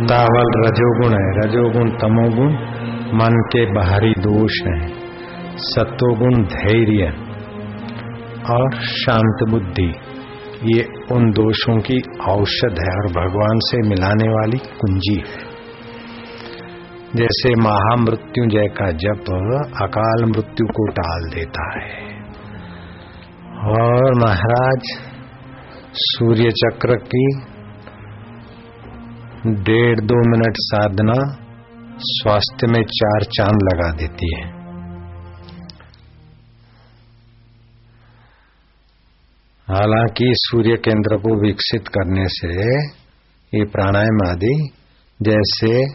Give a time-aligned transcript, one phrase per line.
[0.00, 2.52] उतावल रजोगुण है, रजोगुण तमोगुण,
[3.14, 4.92] मन के बाहरी दोष हैं,
[5.56, 7.12] सत्वगुण धैर्य
[8.50, 9.94] और शांत बुद्धि,
[10.64, 15.50] ये उन दोषों की औषध है और भगवान से मिलाने वाली कुंजी है।
[17.16, 19.24] जैसे महामृत्युंजय का जप
[19.82, 22.10] अकाल मृत्यु को टाल देता है।
[23.70, 24.80] और महाराज,
[25.94, 27.42] सूर्य चक्र की
[29.46, 31.14] डेढ़ दो मिनट साधना
[31.98, 34.42] स्वास्थ्य में चार चाँद लगा देती है।
[39.68, 42.52] हालाँकि सूर्य केंद्र को विकसित करने से
[43.58, 44.70] ये प्राणायाम आदि,
[45.22, 45.86] जैसे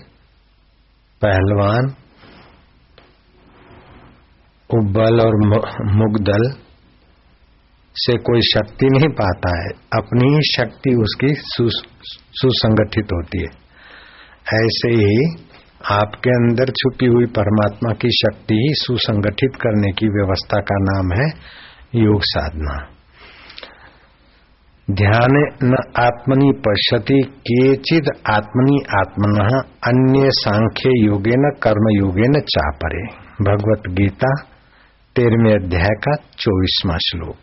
[1.22, 1.96] पहलवान,
[4.70, 5.38] उब्बल और
[5.96, 6.65] मुगदल
[7.96, 11.34] से कोई शक्ति नहीं पाता है, अपनी ही शक्ति उसकी
[12.40, 13.52] सुसंगठित होती है।
[14.64, 15.46] ऐसे ही
[15.92, 21.28] आपके अंदर छुपी हुई परमात्मा की शक्ति ही सुसंगठित करने की व्यवस्था का नाम है
[22.04, 22.76] योग साधना।
[24.92, 29.40] ध्यान न आत्मनि पश्यति केचिद आत्मनि आत्मन
[29.84, 33.06] अन्य सांख्य योगे न कर्म योगे न चापरे।
[33.42, 34.36] भगवत गीता
[35.16, 37.36] तेरहवें अध्याय का चौबीसवा श्लोक।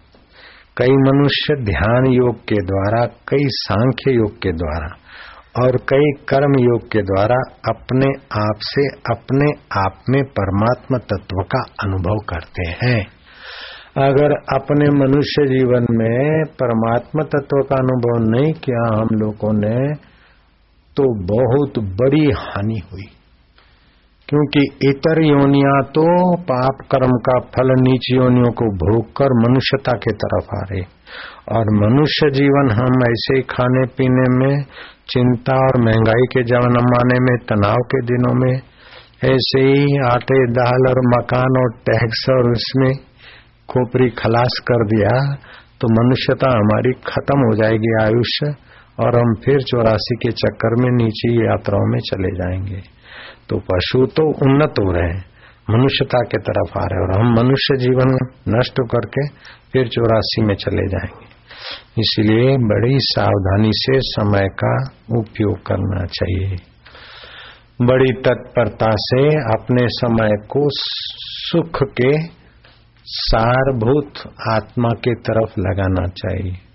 [0.77, 4.87] कई मनुष्य ध्यान योग के द्वारा, कई सांख्य योग के द्वारा
[5.63, 7.37] और कई कर्म योग के द्वारा
[7.69, 8.07] अपने
[8.43, 9.51] आप से अपने
[9.81, 13.01] आप में परमात्मा तत्व का अनुभव करते हैं।
[13.99, 19.95] अगर अपने मनुष्य जीवन में परमात्मा तत्व का अनुभव नहीं किया हम लोगों ने
[20.97, 23.09] तो बहुत बड़ी हानि हुई।
[24.33, 26.03] क्योंकि इतर योनिया तो
[26.43, 30.81] पाप कर्म का फल नीच योनियों को भोग कर मनुष्यता के तरफ़ आ रहे
[31.57, 34.65] और मनुष्य जीवन हम ऐसे ही खाने पीने में,
[35.09, 38.55] चिंता और महँगाई के जमाने में, तनाव के दिनों में,
[39.25, 42.93] ऐसे ही आटे, दाल और मकान और टैक्स और उसमें
[43.69, 45.15] खोपरी खलास कर दिया
[45.81, 48.55] तो मनुष्यता हमारी खत्म हो जाएगी आयुष्य।
[49.01, 52.83] और हम फिर चौरासी के चक्कर में नीचे यात्राओं में चले जाएँगे।
[53.49, 55.25] तो पशु तो उन्नत हो रहे हैं,
[55.71, 59.29] मनुष्यता के तरफ़ आ रहे और हम मनुष्य जीवन नष्ट करके
[59.73, 61.33] फिर चौरासी में चले जाएँगे।
[61.99, 64.85] इसलिए बड़ी सावधानी से समय का
[65.19, 66.57] उपयोग करना चाहिए।
[67.83, 72.43] बड़ी तत्परता से अपने समय को सुख के
[73.05, 74.13] सारभूत
[74.51, 76.72] आत्मा के तरफ़ लगाना चाहिए।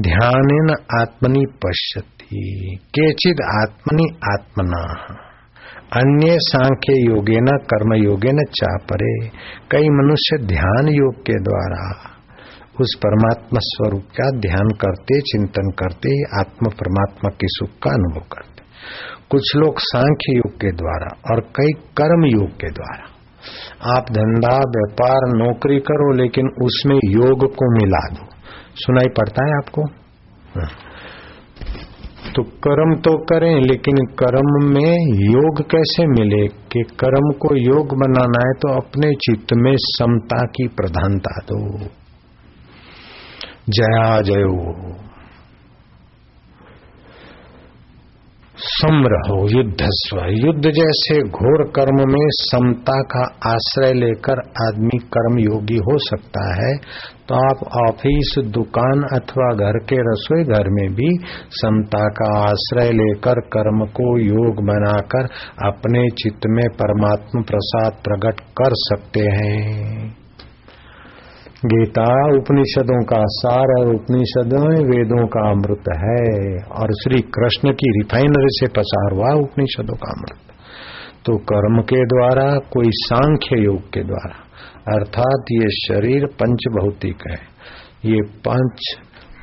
[0.00, 5.14] ध्यान न आत्मनि पश्यति, केचिद आत्मनि आत्मना।
[5.96, 9.28] अन्य सांख्य योगे न कर्म योगे न चापरे,
[9.70, 12.10] कई मनुष्य ध्यान योग के द्वारा
[12.80, 18.62] उस परमात्मा स्वरूप का ध्यान करते, चिंतन करते, आत्म परमात्मा के सुख का अनुभव करते।
[19.30, 23.04] कुछ लोग सांख्य योग के द्वारा और कई कर्म योग के द्वारा।
[23.98, 28.27] आप धंधा, व्यापार, नौकरी करो, लेकिन उसमें योग को मिला दो।
[28.78, 29.82] सुनाई पड़ता है आपको।
[32.34, 36.46] तो कर्म तो करें, लेकिन कर्म में योग कैसे मिले?
[36.48, 41.78] कि कर्म को योग बनाना है तो अपने चित्त में समता की प्रधानता दो।
[43.68, 44.92] जया जयो।
[48.60, 55.38] सम रहो युद्ध स्व। युद्ध जैसे घोर कर्म में समता का आश्रय लेकर आदमी कर्म
[55.38, 56.72] योगी हो सकता है
[57.28, 61.08] तो आप ऑफ़िस, दुकान अथवा घर के रसोई घर में भी
[61.54, 65.28] समता का आश्रय लेकर कर्म को योग बनाकर
[65.66, 70.27] अपने चित्त में परमात्मा प्रसाद प्रकट कर सकते हैं।
[71.66, 76.28] गीता उपनिषदों का सार और उपनिषदों वेदों का अमृत है
[76.80, 80.54] और श्री कृष्ण की रिफाइनरी से पसार हुआ उपनिषदों का अमृत।
[81.26, 84.36] तो कर्म के द्वारा, कोई सांख्य योग के द्वारा,
[84.94, 87.38] अर्थात ये शरीर पंच भौतिक है,
[88.04, 88.80] ये पंच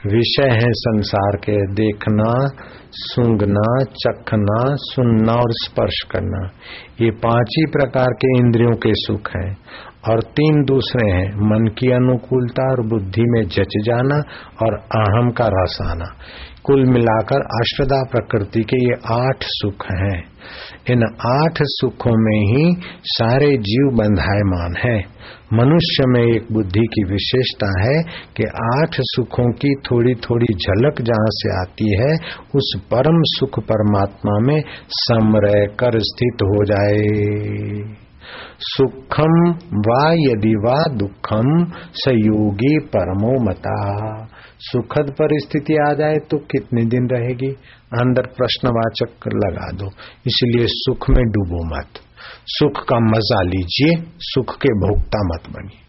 [0.06, 2.48] विषय है संसार के, देखना,
[2.92, 6.50] सूंघना, चखना, सुनना और स्पर्श करना,
[7.02, 9.58] ये पाँच ही प्रकार के इंद्रियों के सुख हैं।
[10.10, 14.16] और तीन दूसरे हैं, मन की अनुकूलता और बुद्धि में जच जाना
[14.64, 16.16] और अहम का रस आना।
[16.64, 20.24] कुल मिलाकर अष्टदा प्रकृति के ये आठ सुख हैं।
[20.90, 25.16] इन आठ सुखों में ही सारे जीव बंधायमान है।
[25.54, 28.04] मनुष्य में एक बुद्धि की विशेषता है
[28.38, 32.18] कि आठ सुखों की थोड़ी थोड़ी झलक जहाँ से आती है,
[32.56, 38.05] उस परम सुख परमात्मा में समरह कर स्थित हो जाए।
[38.60, 39.34] सुखम
[39.80, 43.78] वा यदि वा दुखम सयोगी परमो मता।
[44.60, 47.52] सुखद परिस्थिति आ जाए तो कितने दिन रहेगी?
[47.94, 49.88] अंदर प्रश्नवाचक लगा दो,
[50.28, 51.88] इसलिए सुख में डूबो मत।
[52.48, 55.84] सुख का मज़ा लीजिए, सुख के भोक्ता मत बनिए।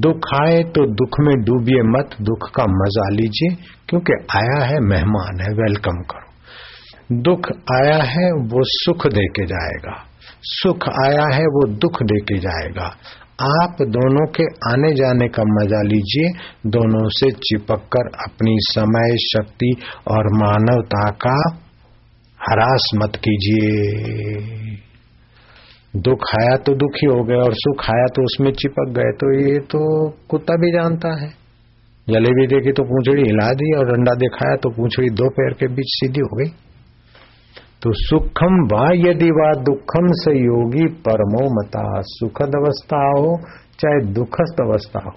[0.00, 3.56] दुख आए तो दुख में डूबिए मत, दुख का मज़ा लीजिए,
[3.88, 10.11] क्योंकि आया है मेहमान है, वेलकम करो। दुख आया है, वो सुख दे के जाएगा।
[10.42, 12.86] सुख आया है, वो दुख दे के जाएगा।
[13.42, 16.28] आप दोनों के आने जाने का मज़ा लीजिए,
[16.70, 19.70] दोनों से चिपक कर अपनी समय, शक्ति
[20.08, 21.36] और मानवता का
[22.40, 24.80] हरास मत कीजिए।
[26.00, 29.58] दुख आया तो दुखी हो गए और सुख आया तो उसमें चिपक गए तो ये
[29.66, 29.80] तो
[30.30, 31.28] कुत्ता भी जानता है।
[32.06, 35.90] जलेबी देखी तो पूछड़ी हिला दी और डंडा दिखाया तो पूछड़ी दो पैर के बीच
[35.90, 36.50] सीधी हो गई।
[37.82, 43.32] तो सुखम वा यदि वा दुखम से योगी परमो मता सुखद अवस्था हो,
[43.80, 45.12] चाहे दुखद अवस्था हो।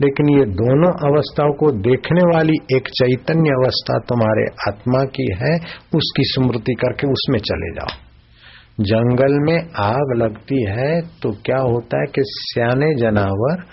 [0.00, 5.54] लेकिन ये दोनों अवस्थाओं को देखने वाली एक चैतन्य अवस्था तुम्हारे आत्मा की है,
[5.94, 7.98] उसकी स्मृति करके उसमें चले जाओ।
[8.84, 13.64] जंगल में आग लगती है तो क्या होता है कि सियाने जानवर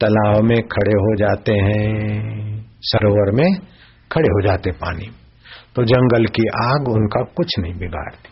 [0.00, 3.50] तालाब में खड़े हो जाते हैं, सरोवर में
[4.12, 5.21] खड़े हो जाते पानी में।
[5.76, 8.30] तो जंगल की आग उनका कुछ नहीं बिगाड़ती।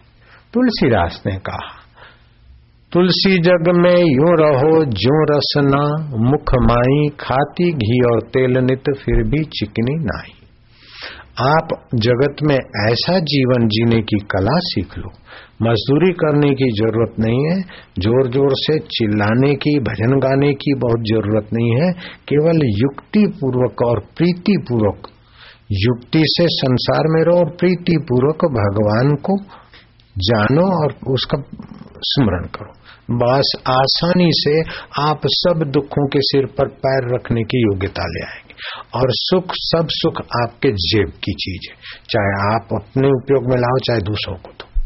[0.54, 1.68] तुलसीदास ने कहा,
[2.92, 5.82] तुलसी जग में यूँ रहो जो रसना
[6.30, 10.32] मुख माई खाती घी और तेल नित फिर भी चिकनी नाई
[11.42, 15.10] आप जगत में ऐसा जीवन जीने की कला सीख लो।
[15.62, 17.54] मजदूरी करने की ज़रूरत नहीं है,
[17.98, 21.92] ज़ोर ज़ोर से चिल्लाने की, भजन गाने की बहुत ज़रूरत नहीं है।
[22.28, 25.08] केवल युक्ति पूर्वक और प्रीति पूर्वक
[25.72, 29.36] युक्ति से संसार में रहो और प्रीति पूर्वक भगवान को
[30.18, 31.42] जानो और उसका
[31.98, 32.72] स्मरण करो।
[33.10, 34.60] बस आसानी से
[35.02, 38.54] आप सब दुखों के सिर पर पैर रखने की योग्यता ले आएँगे।
[39.00, 41.76] और सुख, सब सुख आपके जेब की चीज़ है।
[42.10, 44.80] चाहे आप अपने उपयोग में लाओ, चाहे दूसरों को दो।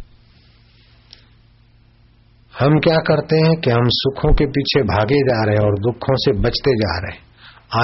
[2.58, 6.16] हम क्या करते हैं कि हम सुखों के पीछे भागे जा रहे हैं और दुखों
[6.16, 7.24] से बचते जा रहे हैं।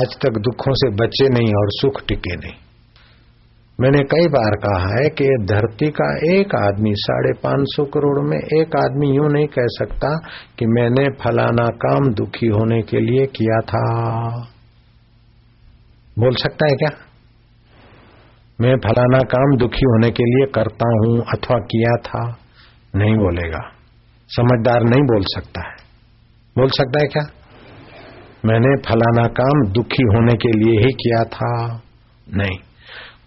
[0.00, 2.69] आज तक दुखों से बचे नहीं और सुख टिके नहीं।
[3.80, 8.38] मैंने कई बार कहा है कि धरती का एक आदमी साढ़े पाँच सौ करोड़ में
[8.38, 10.16] एक आदमी यूँ नहीं कह सकता
[10.58, 13.84] कि मैंने फलाना काम दुखी होने के लिए किया था।
[16.18, 16.90] बोल सकता है क्या?
[18.60, 22.36] मैं फलाना काम दुखी होने के लिए करता हूँ अथवा किया था,
[22.96, 23.70] नहीं बोलेगा।
[24.30, 25.76] समझदार नहीं बोल सकता है।
[26.58, 27.22] बोल सकता है क्या?
[28.44, 31.82] मैंने फलाना काम दुखी होने के लिए ही किया था,
[32.34, 32.69] नहीं।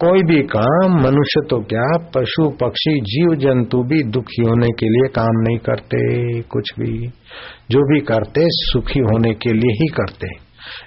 [0.04, 5.08] कोई भी काम, मनुष्य तो क्या, पशु, पक्षी, जीव, जंतु भी दुखी होने के लिए
[5.08, 7.08] काम नहीं करते, कुछ भी।
[7.70, 10.43] जो भी करते, सुखी होने के लिए ही करते।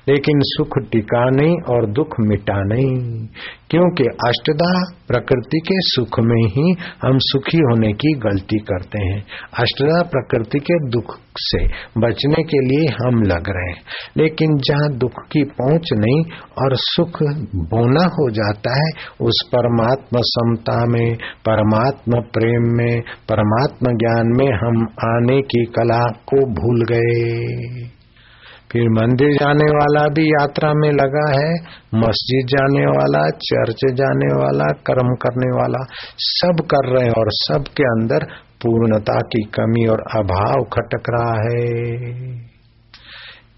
[0.09, 3.27] लेकिन सुख टिका नहीं और दुख मिटा नहीं।
[3.69, 6.71] क्योंकि अष्टदा प्रकृति के सुख में ही
[7.06, 9.25] हम सुखी होने की गलती करते हैं।
[9.59, 11.65] अष्टदा प्रकृति के दुख से
[11.97, 13.81] बचने के लिए हम लग रहे हैं।
[14.18, 16.21] लेकिन जहाँ दुख की पहुँच नहीं
[16.63, 17.23] और सुख
[17.56, 18.91] बोना हो जाता है,
[19.21, 21.15] उस परमात्मा समता में,
[21.45, 24.81] परमात्मा प्रेम में, परमात्मा ज्ञान में हम
[25.15, 27.96] आने की कला को भूल गए।
[28.71, 31.53] फिर मंदिर जाने वाला भी यात्रा में लगा है,
[31.95, 35.85] मस्जिद जाने वाला, चर्च जाने वाला, कर्म करने वाला,
[36.18, 38.25] सब कर रहे हैं और सबके अंदर
[38.61, 41.68] पूर्णता की कमी और अभाव खटक रहा है।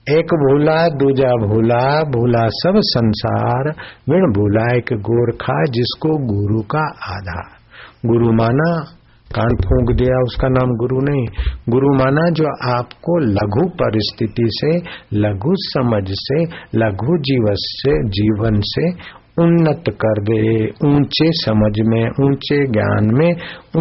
[0.09, 3.69] एक भूला, दूजा भूला भूला सब संसार
[4.09, 7.59] विण भूला एक गोरखा जिसको गुरु का आधार।
[8.05, 8.98] गुरु माना
[9.35, 11.25] कान फूंक दिया, उसका नाम गुरु नहीं।
[11.69, 14.77] गुरु माना जो आपको लघु परिस्थिति से,
[15.13, 16.43] लघु समझ से,
[16.75, 23.31] लघु जीवन से जीवन से उन्नत कर दे। ऊँचे समझ में, ऊँचे ज्ञान में,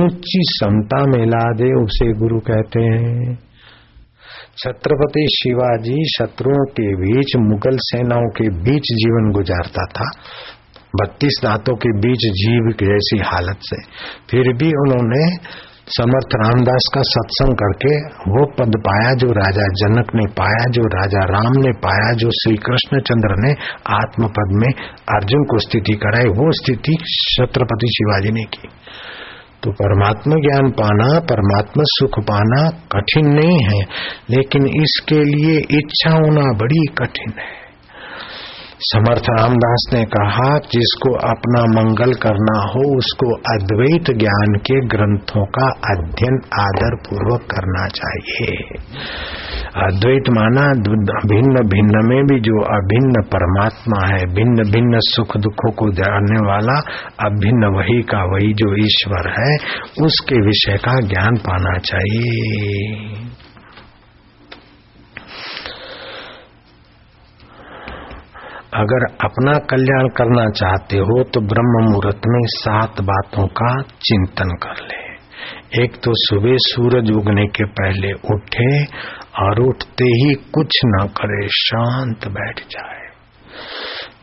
[0.05, 3.39] ऊँची समता में ला दे, उसे गुरु कहते हैं।
[4.59, 10.11] छत्रपति शिवाजी शत्रुओं के बीच, मुगल सेनाओं के बीच जीवन गुजारता था।
[10.97, 13.83] बत्तीस दांतों के बीच जीव जैसी हालत से।
[14.31, 15.37] फिर भी उन्होंने
[15.91, 21.25] समर्थ रामदास का सत्संग करके वो पद पाया जो राजा जनक ने पाया, जो राजा
[21.25, 23.53] राम ने पाया, जो श्री कृष्ण चंद्र ने
[23.95, 24.69] आत्म पद में
[25.09, 28.69] अर्जुन को स्थिति कराई, वो स्थिति छत्रपति शिवाजी ने की।
[29.63, 33.81] तो परमात्मा ज्ञान पाना, परमात्मा सुख पाना कठिन नहीं है,
[34.31, 37.68] लेकिन इसके लिए इच्छा होना बड़ी कठिन है।
[38.81, 45.69] समर्थ रामदास ने कहा, जिसको अपना मंगल करना हो, उसको अद्वैत ज्ञान के ग्रंथों का
[45.95, 48.57] अध्ययन आदर पूर्वक करना चाहिए।
[49.77, 50.67] अद्वैत माना
[51.27, 56.81] भिन्न भिन्न में भी जो अभिन्न परमात्मा है, भिन्न भिन्न सुख दुखों को जानने वाला,
[57.27, 59.57] अभिन्न वही का वही जो ईश्वर है,
[60.05, 63.29] उसके विषय का ज्ञान पाना चाहिए।
[68.75, 74.85] अगर अपना कल्याण करना चाहते हो तो ब्रह्म मुहूर्त में सात बातों का चिंतन कर
[74.85, 75.09] ले।
[75.85, 78.85] एक तो सुबह सूरज उगने के पहले उठे
[79.45, 82.99] और उठते ही कुछ न करे, शांत बैठ जाए।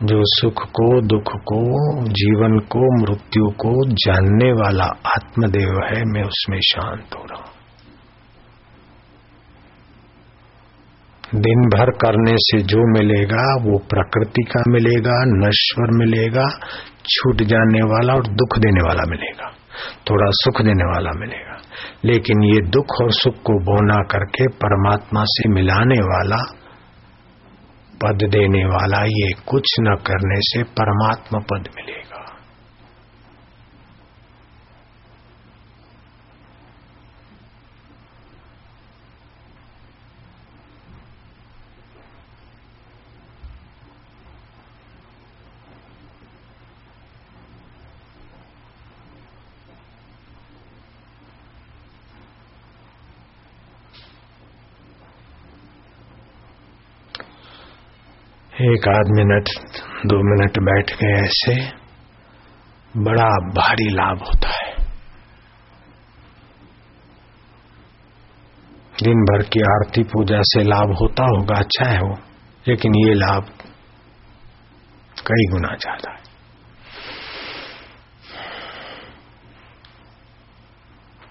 [0.02, 1.60] जो सुख को, दुख को,
[2.04, 7.45] जीवन को, मृत्यु को जानने वाला आत्मदेव है, मैं उसमें शांत हो रहा हूँ।
[11.34, 16.48] दिन भर करने से जो मिलेगा वो प्रकृति का मिलेगा, नश्वर मिलेगा,
[17.08, 19.50] छूट जाने वाला और दुख देने वाला मिलेगा,
[20.10, 21.56] थोड़ा सुख देने वाला मिलेगा।
[22.04, 26.36] लेकिन ये दुख और सुख को बोना करके परमात्मा से मिलाने वाला,
[28.04, 32.05] पद देने वाला ये कुछ न करने से परमात्मा पद मिलेगा।
[58.56, 59.48] एक आध मिनट
[60.06, 61.54] दो मिनट बैठ गए ऐसे
[62.94, 64.70] बड़ा भारी लाभ होता है।
[69.02, 72.16] दिन भर की आरती पूजा से लाभ होता होगा अच्छा है वो,
[72.68, 73.50] लेकिन ये लाभ
[75.26, 76.24] कई गुना ज़्यादा है।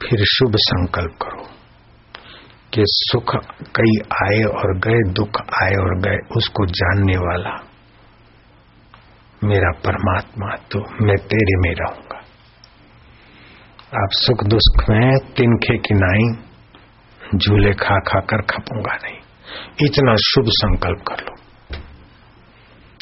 [0.01, 1.54] फिर शुभ संकल्प करो।
[2.75, 3.36] कि सुख
[3.75, 7.72] कई आए और गए, दुख आए और गए, उसको जानने वाला
[9.44, 12.17] मेरा परमात्मा तो मैं तेरे में रहूँगा।
[14.03, 16.44] आप सुख दुख में तिनखे की नाई,
[17.38, 19.17] झूले खा खा कर खपूँगा नहीं।
[19.82, 21.36] इतना शुभ संकल्प कर लो।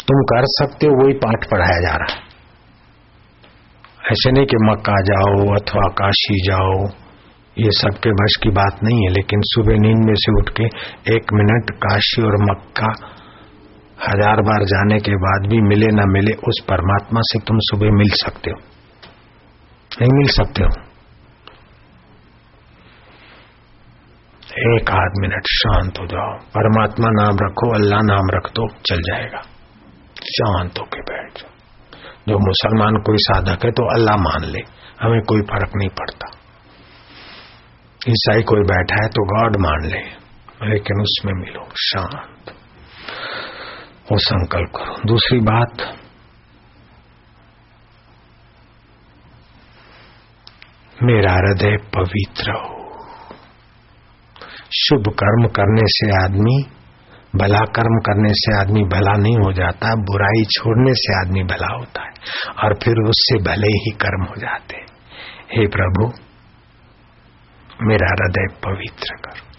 [0.08, 2.24] तुम कर सकते हो, वही पाठ पढ़ाया जा रहा है।
[4.12, 7.02] ऐसे नहीं कि मक्का जाओ, अथवा काशी जाओ
[7.57, 10.65] ये सबके बस की बात नहीं है, लेकिन सुबह नींद में से उठ के
[11.15, 12.93] एक मिनट काशी और मक्का
[14.07, 18.10] हज़ार बार जाने के बाद भी मिले ना मिले, उस परमात्मा से तुम सुबह मिल
[18.13, 18.57] सकते हो।
[20.01, 20.72] नहीं मिल सकते हो।
[24.74, 29.41] एक आध मिनट शांत हो जाओ। परमात्मा नाम रखो, अल्लाह नाम रख दो चल जाएगा।
[30.27, 31.51] शांत होके बैठ जाओ।
[32.27, 34.60] जो मुसलमान कोई साधक है तो अल्लाह मान ले,
[35.01, 36.42] हमें कोई फ़र्क नहीं पड़ता।
[38.10, 40.00] ईसाई कोई बैठा है तो गॉड मान ले,
[40.69, 42.50] लेकिन उसमें मिलो शांत।
[44.12, 46.00] वो संकल्प करो। दूसरी बात,
[51.03, 52.83] मेरा हृदय पवित्र हो।
[54.75, 56.65] शुभ कर्म करने से आदमी,
[57.36, 62.03] भला कर्म करने से आदमी भला नहीं हो जाता, बुराई छोड़ने से आदमी भला होता
[62.03, 62.12] है,
[62.63, 64.75] और फिर उससे भले ही कर्म हो जाते।
[65.55, 66.32] हे प्रभु
[67.82, 69.53] मेरा हृदय पवित्र कर।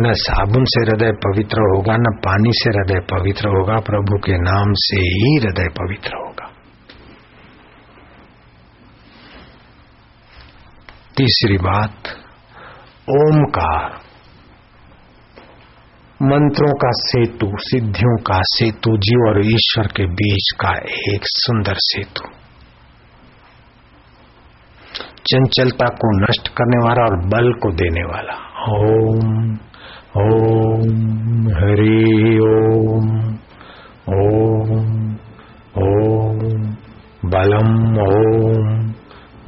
[0.00, 4.72] न साबुन से हृदय पवित्र होगा, न पानी से हृदय पवित्र होगा, प्रभु के नाम
[4.72, 6.50] से ही हृदय पवित्र होगा।
[11.16, 12.06] तीसरी बात,
[13.10, 14.04] ओमकार।
[16.22, 20.70] मंत्रों का सेतु, सिद्धियों का सेतु, जीव और ईश्वर के बीच का
[21.12, 22.43] एक सुंदर सेतु।
[25.26, 28.34] चंचलता को नष्ट करने वाला और बल को देने वाला।
[28.72, 29.58] ओम
[30.16, 33.34] ओम, हरि ओम
[34.14, 35.16] ओम
[35.78, 36.60] ओम,
[37.30, 38.90] बलम ओम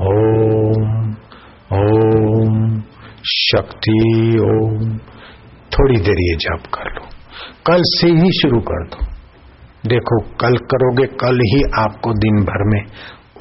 [0.01, 1.11] ओम
[1.73, 2.81] ओम,
[3.27, 4.97] शक्ति ओम।
[5.73, 7.07] थोड़ी देर ये जाप कर लो।
[7.67, 9.07] कल से ही शुरू कर दो।
[9.87, 12.83] देखो, कल करोगे, कल ही आपको दिन भर में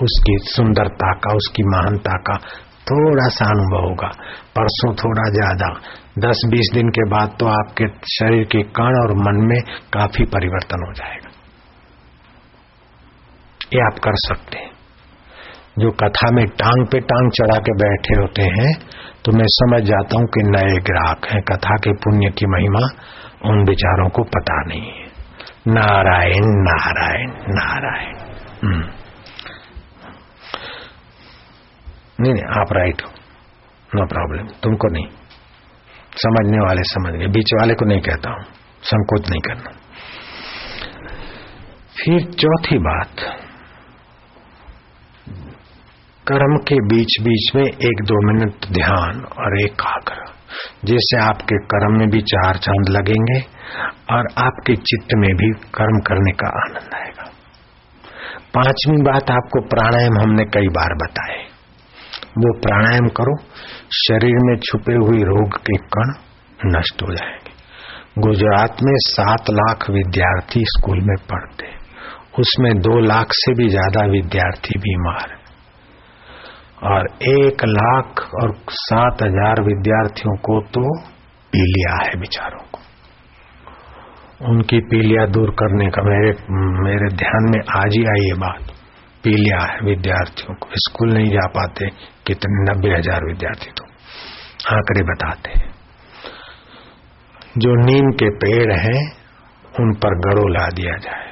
[0.02, 2.38] उसकी सुंदरता का, उसकी महानता का
[2.88, 4.08] थोड़ा सा अनुभव होगा।
[4.56, 5.70] परसों थोड़ा ज़्यादा।
[6.20, 9.60] दस बीस दिन के बाद तो आपके शरीर के कण और मन में
[9.94, 11.30] काफ़ी परिवर्तन हो जाएगा।
[13.74, 14.74] ये आप कर सकते हैं।
[15.80, 18.74] जो कथा में टांग पे टांग चढ़ा के बैठे होते हैं
[19.26, 22.84] तो मैं समझ जाता हूँ कि नए ग्राहक हैं। कथा के पुण्य की महिमा
[23.46, 25.08] उन विचारों को पता नहीं है।
[25.70, 28.84] नारायण नारायण नारायण।
[32.22, 33.12] नहीं नहीं, आप राइट हो।
[33.96, 35.08] नो प्रॉब्लम तुमको नहीं।
[36.16, 38.44] समझने वाले समझ गए। बीच वाले को नहीं कहता हूँ।
[38.84, 39.72] संकोच नहीं करना।
[41.98, 43.40] फिर चौथी बात।
[46.28, 50.34] कर्म के बीच बीच में एक दो मिनट ध्यान और एक आग्रह।
[50.86, 53.40] जैसे आपके कर्म में भी चार चाँद लगेंगे
[54.16, 57.32] और आपके चित्त में भी कर्म करने का आनंद आएगा।
[58.54, 61.45] पांचवी बात आपको प्राणायाम हमने कई बार बताए।
[62.36, 63.36] वो प्राणायाम करो,
[63.98, 66.14] शरीर में छुपे हुए रोग के कण
[66.70, 67.54] नष्ट हो जाएँगे।
[68.22, 71.74] गुजरात में सात लाख विद्यार्थी स्कूल में पढ़ते
[72.40, 75.34] उसमें दो लाख से भी ज़्यादा विद्यार्थी बीमार
[76.86, 80.82] और एक लाख और सात हज़ार विद्यार्थियों को तो
[81.54, 82.80] पीलिया है बिचारों को।
[84.50, 86.32] उनकी पीलिया दूर करने का मेरे
[86.84, 88.75] मेरे ध्यान में आज ही आई ये बात।
[89.26, 91.90] पीलिया है विद्यार्थियों को। स्कूल नहीं जा पाते,
[92.28, 93.86] कितने, नब्बे हज़ार विद्यार्थी तो
[94.76, 95.74] आंकड़े बताते हैं।
[97.58, 99.02] जो नीम के पेड़ हैं,
[99.80, 101.32] उन पर गड़ो ला दिया जाए।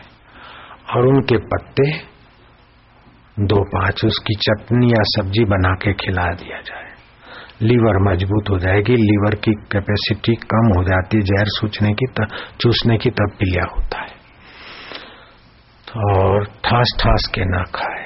[0.96, 1.92] और उनके पत्ते
[3.40, 6.92] दो पाँच, उसकी चटनी या सब्ज़ी बना के खिला दिया जाए।
[7.62, 12.06] लीवर मज़बूत हो जाएगी, लीवर की कैपेसिटी कम हो जाती है, जहर सूचने की
[12.62, 14.23] चूसने की तब पीलिया होता है।
[15.96, 18.06] और ठास ठास के ना खाए।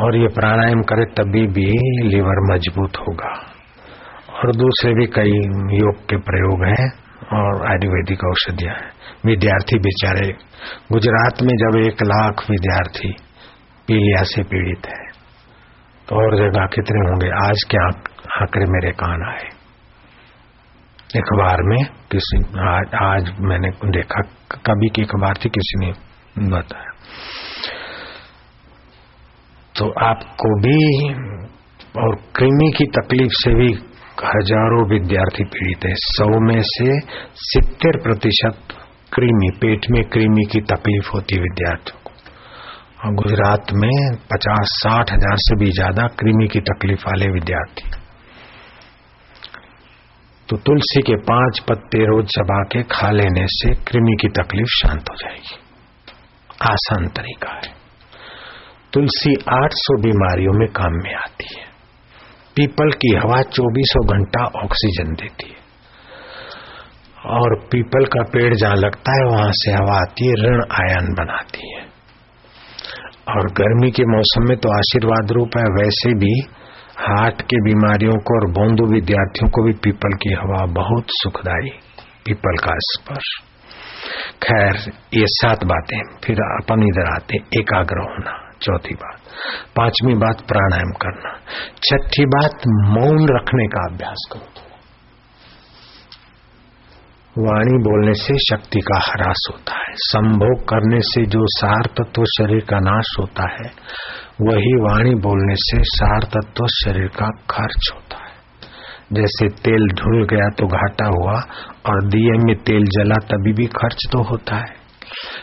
[0.00, 1.66] और ये प्राणायाम करे तभी भी
[2.08, 3.32] लीवर मज़बूत होगा।
[4.34, 5.36] और दूसरे भी कई
[5.78, 6.86] योग के प्रयोग हैं
[7.32, 8.90] और आयुर्वेदिक औषधियाँ हैं।
[9.26, 10.28] विद्यार्थी बेचारे
[10.92, 13.12] गुजरात में जब एक लाख विद्यार्थी
[13.88, 15.02] पीलिया से पीड़ित है
[16.08, 17.30] तो और जगह कितने होंगे?
[17.46, 19.48] आज के आंकड़े मेरे कान आए।
[21.16, 24.20] अखबार में किसी आज, आज मैंने देखा
[24.60, 25.92] कभी की अखबार थी, किसी ने
[26.50, 26.90] बताया।
[29.74, 30.78] तो आपको भी
[31.98, 33.72] और कृमि की तकलीफ़ से भी
[34.24, 36.98] हज़ारों विद्यार्थी पीड़ित है। सौ में से
[37.42, 38.76] सितर प्रतिशत
[39.12, 42.10] कृमि, पेट में कृमि की तकलीफ़ होती है विद्यार्थियों को।
[43.02, 48.01] और गुजरात में पचास साठ हज़ार से भी ज़्यादा कृमि की तकलीफ़ वाले विद्यार्थी।
[50.52, 55.04] तो तुलसी के पाँच पत्ते रोज चबा के खा लेने से कृमि की तकलीफ़ शांत
[55.10, 55.56] हो जाएगी।
[56.62, 57.74] आसान तरीका है।
[58.92, 61.64] तुलसी 800 बीमारियों में काम में आती है।
[62.56, 65.56] पीपल की हवा चौबीसों घंटा ऑक्सीजन देती है।
[67.26, 71.74] और पीपल का पेड़ जहाँ लगता है, वहाँ से हवा आती है, ऋण आयन बनाती
[71.74, 71.82] है।
[73.28, 76.61] और गर्मी के मौसम में तो आशीर्वाद रूप है, वैसे भी
[77.02, 81.70] हार्ट के बीमारियों को और बोंदू विद्यार्थियों को भी पीपल की हवा बहुत सुखदायी
[82.26, 83.40] पीपल का स्पर्श।
[84.42, 84.74] खैर,
[85.14, 89.20] ये सात बातें, फिर अपन इधर आते एकाग्र होना, चौथी बात।
[89.76, 91.38] पांचवी बात, प्राणायाम करना।
[91.84, 94.62] छठी बात, मौन रखने का अभ्यास करो
[97.38, 102.60] वाणी बोलने से शक्ति का ह्रास होता है। संभोग करने से जो सार तत्व शरीर
[102.60, 103.70] का नाश होता है
[104.38, 108.30] वही वाणी बोलने से सार तत्व शरीर का खर्च होता है।
[109.12, 111.34] जैसे तेल ढुल गया तो घाटा हुआ
[111.86, 114.80] और दिए में तेल जला तभी भी खर्च तो होता है।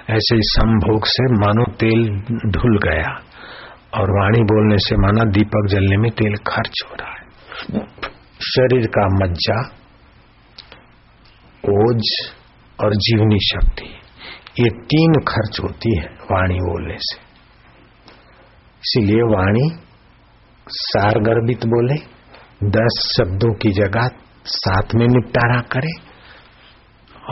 [0.10, 2.04] ऐसे संभोग से मानो तेल
[2.52, 3.14] ढुल गया
[3.94, 7.88] और वाणी बोलने से माना दीपक जलने में तेल खर्च हो रहा है।
[8.48, 9.62] शरीर का मज्जा,
[11.64, 12.12] ओज
[12.80, 13.90] और जीवनी शक्ति,
[14.60, 17.29] ये तीन खर्च होती है वाणी बोलने से।
[18.82, 19.70] इसीलिए वाणी
[20.68, 21.96] सारगर्भित बोले,
[22.72, 24.08] दस शब्दों की जगह
[24.46, 25.92] साथ में निपटारा करे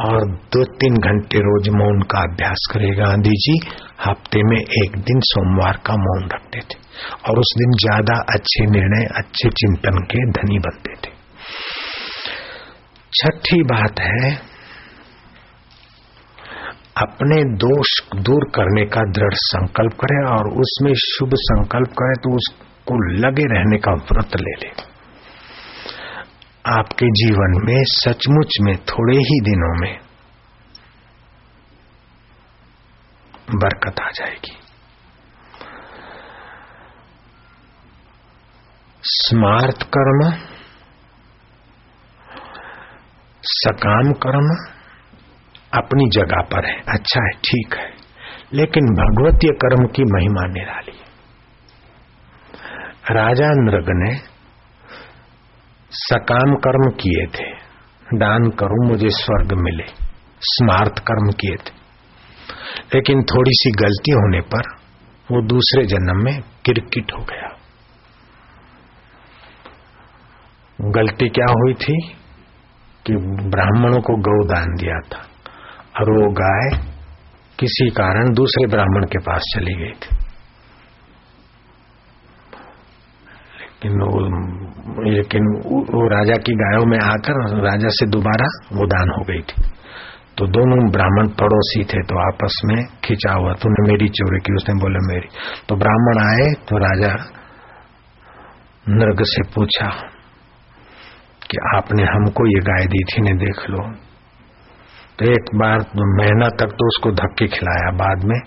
[0.02, 3.56] और दो तीन घंटे रोज मौन का अभ्यास करे। गांधी जी
[4.02, 6.80] हफ़्ते में एक दिन सोमवार का मौन रखते थे
[7.26, 11.16] और उस दिन ज़्यादा अच्छे निर्णय, अच्छे चिंतन के धनी बनते थे।
[13.14, 14.30] छठी बात है
[16.98, 22.96] अपने दोष दूर करने का दृढ़ संकल्प करें और उसमें शुभ संकल्प करें तो उसको
[23.18, 24.70] लगे रहने का व्रत ले ले।
[26.72, 29.92] आपके जीवन में सचमुच में थोड़े ही दिनों में
[33.56, 34.56] बरकत आ जाएगी।
[39.04, 40.24] स्मार्थ कर्म,
[43.44, 44.50] सकाम कर्म
[45.74, 47.92] अपनी जगह पर है। अच्छा है, ठीक है।
[48.54, 50.98] लेकिन भगवतीय कर्म की महिमा निराली
[53.12, 54.16] राजा नृग ने
[55.92, 57.52] सकाम कर्म किए थे।
[58.14, 59.86] दान करूँ, मुझे स्वर्ग मिले।
[60.42, 61.76] स्मार्थ कर्म किए थे।
[62.96, 64.76] लेकिन थोड़ी सी गलती होने पर
[65.32, 67.58] वो दूसरे जन्म में किरकिट हो गया।
[70.82, 72.14] गलती क्या हुई थी?
[73.06, 73.16] कि
[73.50, 75.27] ब्राह्मणों को गौदान दिया था।
[76.00, 76.70] और वो गाय
[77.60, 80.16] किसी कारण दूसरे ब्राह्मण के पास चली गई थी।
[83.62, 84.20] लेकिन वो
[85.12, 89.62] लेकिन वो राजा की गायों में आकर राजा से दोबारा वो दान हो गई थी।
[90.38, 94.76] तो दोनों ब्राह्मण पड़ोसी थे तो आपस में खिंचा हुआ। तूने मेरी चोरी की, उसने
[94.76, 95.28] बोला मेरी।
[95.70, 97.14] तो ब्राह्मण आए तो राजा
[98.90, 99.88] नर्ग से पूछा
[101.44, 104.07] कि आपने हमको ये गाय दी थी ने देख लो।
[105.20, 108.40] तो एक बार महीना तक तो उसको धक्के खिलाया, बाद में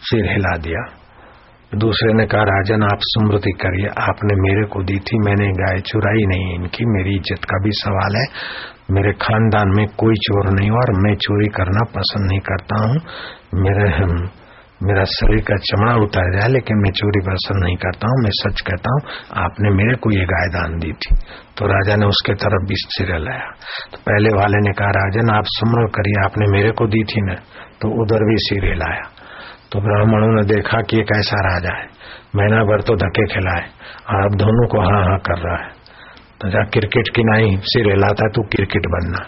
[0.00, 0.82] सिर हिला दिया।
[1.72, 6.24] दूसरे ने कहा, राजन, आप स्मृति करिए, आपने मेरे को दी थी, मैंने गाय चुराई
[6.26, 8.26] नहीं इनकी, मेरी इज़्ज़त का भी सवाल है।
[8.90, 12.96] मेरे खानदान में कोई चोर नहीं और मैं चोरी करना पसंद नहीं करता हूँ।
[13.62, 13.88] मेरे
[14.82, 18.60] मेरा शरीर का चमड़ा उतर जाए लेकिन मैं चोरी पसंद नहीं करता हूँ, मैं सच
[18.60, 19.00] कहता हूँ,
[19.44, 21.14] आपने मेरे को ये गाय दान दी थी।
[21.58, 23.50] तो राजा ने उसके तरफ़ भी सिर लाया।
[23.92, 27.34] तो पहले वाले ने कहा, राजन, आप स्मरण करिए, आपने मेरे को दी थी न।
[27.80, 29.10] तो उधर भी सिर लाया।
[29.72, 31.86] तो ब्राह्मणों ने देखा कि एक ऐसा राजा है।
[32.36, 33.64] महीना भर तो धक्के खिलाए।
[34.10, 35.70] और अब दोनों को हाँ हाँ कर रहा है।
[36.40, 39.26] तो जा क्रिकेट की नहीं सिर हिलाता है तू क्रिकेट बनना।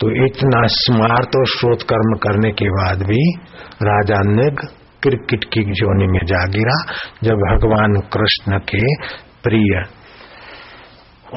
[0.00, 3.36] तो इतना स्मार्ट और श्रोत कर्म करने के बाद भी
[3.82, 6.76] राजा ने क्रिकेट की जोनी में जा गिरा,
[7.22, 8.84] जब भगवान कृष्ण के
[9.42, 9.80] प्रिय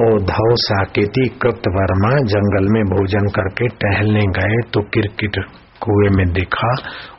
[0.01, 5.39] ओ धव साकेती कृत वर्मा जंगल में भोजन करके टहलने गए तो क्रिकेट
[5.81, 6.73] कुएँ में दिखा,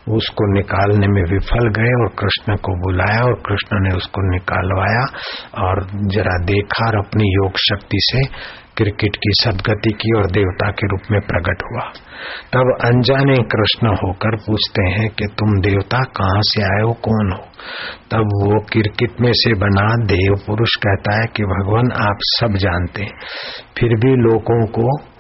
[0.09, 5.07] उसको निकालने में विफल गए और कृष्ण को बुलाया और कृष्ण ने उसको निकालवाया
[5.65, 8.27] और जरा देखा और अपनी योग शक्ति से
[8.77, 11.93] क्रिकेट की सदगति की और देवता के रूप में प्रकट हुआ।
[12.53, 17.47] तब अनजाने कृष्ण होकर पूछते हैं कि तुम देवता कहाँ से आए हो, कौन हो?
[18.11, 23.03] तब वो क्रिकेट में से बना देव पुरुष कहता है कि, भगवान, आप सब जानते
[23.03, 23.13] हैं।
[23.79, 25.12] फिर भी लोगों को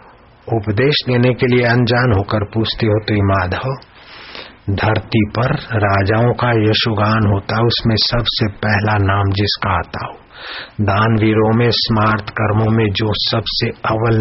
[0.49, 3.75] उपदेश देने के लिए अनजान होकर पूछते हो तो माधव,
[4.71, 10.17] धरती पर राजाओं का यशुगान होता, उसमें सबसे पहला नाम जिसका आता हो।
[10.81, 14.19] दानवीरों में स्मार्ट कर्मों में जो सबसे अव्वल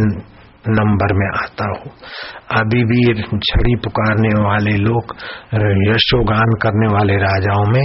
[0.70, 1.92] नंबर में आता हो।
[2.60, 5.16] अभी भी छड़ी पुकारने वाले लोग,
[5.90, 7.84] यशोगान करने वाले राजाओं में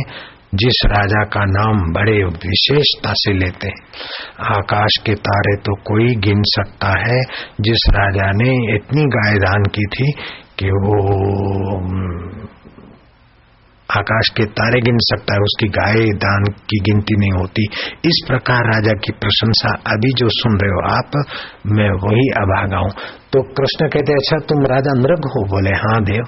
[0.54, 3.82] जिस राजा का नाम बड़े विशेषता से लेते हैं।
[4.40, 7.20] आकाश के तारे तो कोई गिन सकता है।
[7.60, 10.12] जिस राजा ने इतनी गाय दान की थी
[10.58, 11.16] कि वो
[13.90, 17.62] आकाश के तारे गिन सकता है। उसकी गाय दान की गिनती नहीं होती।
[18.04, 21.24] इस प्रकार राजा की प्रशंसा। अभी जो सुन रहे हो आप,
[21.66, 22.90] मैं वही अभागा हूँ।
[23.32, 25.46] तो कृष्ण कहते अच्छा तुम राजा नृग हो?
[25.46, 26.24] बोले हाँ देव।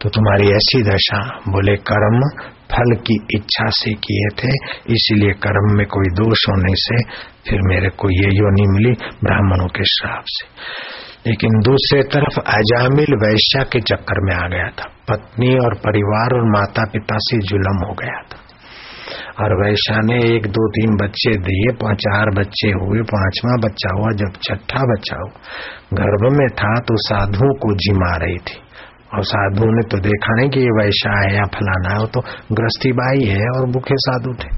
[0.00, 4.48] तो तुम्हारी ऐसी दशा। बोले, कर्म फल की इच्छा से किए थे,
[4.90, 6.96] इसीलिए कर्म में कोई दोष होने से
[7.50, 8.92] फिर मेरे को ये योनि मिली
[9.24, 10.48] ब्राह्मणों के श्राप से।
[11.30, 16.50] लेकिन दूसरे तरफ़ अजामिल वैश्या के चक्कर में आ गया था। पत्नी और परिवार और
[16.50, 18.38] माता पिता से जुलम हो गया था।
[19.44, 24.32] और वैश्या ने एक दो तीन बच्चे दिए चार बच्चे हुए, पांचवा बच्चा हुआ, जब
[24.42, 25.40] छठा बच्चा हुआ।
[25.94, 28.67] गर्भ में था तो साधुओं को जिमा रही थी।
[29.14, 32.20] और साधु ने तो देखा नहीं कि ये वैशा है या फलाना है, वो तो
[32.52, 34.50] ग्रस्ती बाई है और भूखे साधु थे।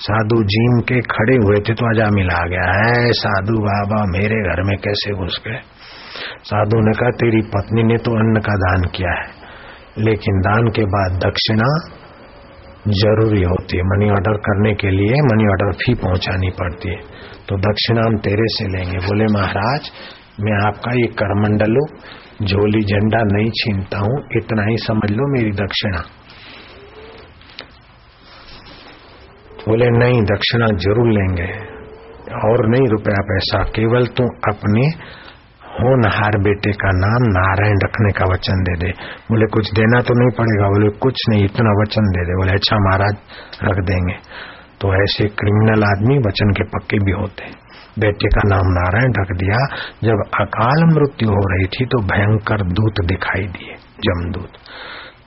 [0.00, 4.62] साधु जीम के खड़े हुए थे तो अजामिल आ गया। है साधु बाबा, मेरे घर
[4.62, 5.58] में कैसे घुस गए?
[6.44, 9.28] साधु ने कहा, तेरी पत्नी ने तो अन्न का दान किया है,
[9.98, 11.70] लेकिन दान के बाद दक्षिणा
[12.96, 17.00] ज़रूरी होती है। मनी ऑर्डर करने के लिए मनी ऑर्डर फ़ी पहुंचानी पड़ती है।
[17.48, 19.90] तो दक्षिणा हम तेरे से लेंगे। बोले, महाराज
[20.40, 21.86] मैं आपका ये करमंडलो,
[22.44, 25.98] झोली झंडा नहीं छीनता हूँ, इतना ही समझ लो मेरी दक्षिणा।
[29.68, 31.76] बोले, नहीं, दक्षिणा ज़रूर लेंगे।
[32.48, 34.86] और नहीं रुपया पैसा, केवल तू अपने
[35.62, 38.92] होनहार बेटे का नाम नारायण रखने का वचन दे दे।
[39.30, 42.76] बोले, कुछ देना तो नहीं पड़ेगा। बोले, कुछ नहीं, इतना वचन दे दे। बोले अच्छा
[42.76, 43.16] महाराज,
[43.62, 44.14] रख देंगे।
[44.80, 47.44] तो ऐसे क्रिमिनल आदमी वचन के पक्के भी होते
[47.98, 49.60] बेटे का नाम नारायण रख दिया।
[50.04, 54.58] जब अकाल मृत्यु हो रही थी तो भयंकर दूत दिखाई दिए, जमदूत।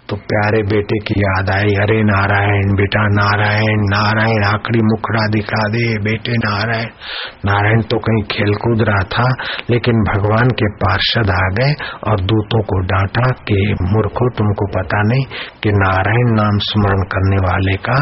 [0.10, 5.98] तो प्यारे बेटे की याद आई। अरे नारायण, बेटा नारायण नारायण, आखिरी मुखड़ा दिखा दे,
[5.98, 6.86] बेटे नारायण।
[7.46, 9.36] नारायण तो कहीं खेल कूद रहा था,
[9.70, 11.74] लेकिन भगवान के पार्षद आ गए
[12.08, 15.26] और दूतों को डांटा कि, मूर्खो, तुमको पता नहीं
[15.64, 17.98] कि नारायण नाम स्मरण करने वाले का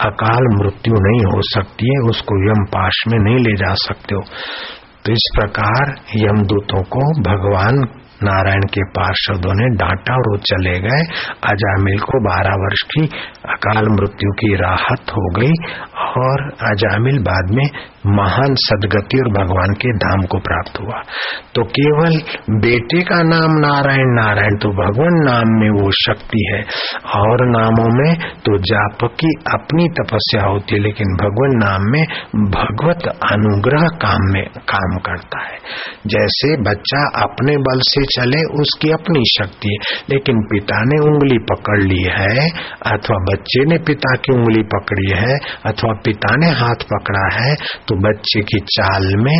[0.00, 4.20] अकाल मृत्यु नहीं हो सकती है, उसको यम पाश में नहीं ले जा सकते हो।
[5.06, 11.02] तो इस प्रकार यमदूतों को भगवान नारायण के पार्षदों ने डांटा और वो चले गए।
[11.46, 13.04] अजामिल को बारह वर्ष की
[13.48, 15.54] अकाल मृत्यु की राहत हो गई
[16.18, 17.64] और अजामिल बाद में
[18.06, 21.00] महान सदगति और भगवान के धाम को प्राप्त हुआ।
[21.54, 22.14] तो केवल
[22.60, 26.60] बेटे का नाम नारायण नारायण तो भगवान नाम में वो शक्ति है।
[27.20, 32.02] और नामों में तो जाप की अपनी तपस्या होती है, लेकिन भगवान नाम में
[32.50, 35.58] भगवत अनुग्रह काम में, काम करता है।
[36.06, 41.80] जैसे बच्चा अपने बल से चले, उसकी अपनी शक्ति है। लेकिन पिता ने उंगली पकड़
[41.82, 42.48] ली है,
[42.86, 47.54] अथवा बच्चे ने पिता की उंगली पकड़ी है, अथवा पिता ने हाथ पकड़ा है
[47.88, 49.36] तो बच्चे की चाल में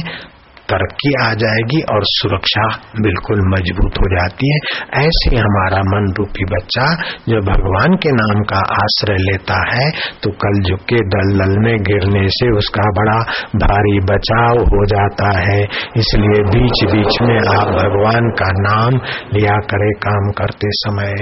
[0.70, 2.66] तरक्की आ जाएगी और सुरक्षा
[3.00, 4.58] बिल्कुल मज़बूत हो जाती है।
[5.00, 6.86] ऐसे हमारा मन रूपी बच्चा
[7.28, 9.88] जो भगवान के नाम का आश्रय लेता है
[10.22, 13.18] तो कल झुके दलदल में गिरने से उसका बड़ा
[13.64, 15.60] भारी बचाव हो जाता है।
[15.96, 19.00] इसलिए बीच बीच में आप भगवान का नाम
[19.34, 21.14] लिया करे काम करते समय।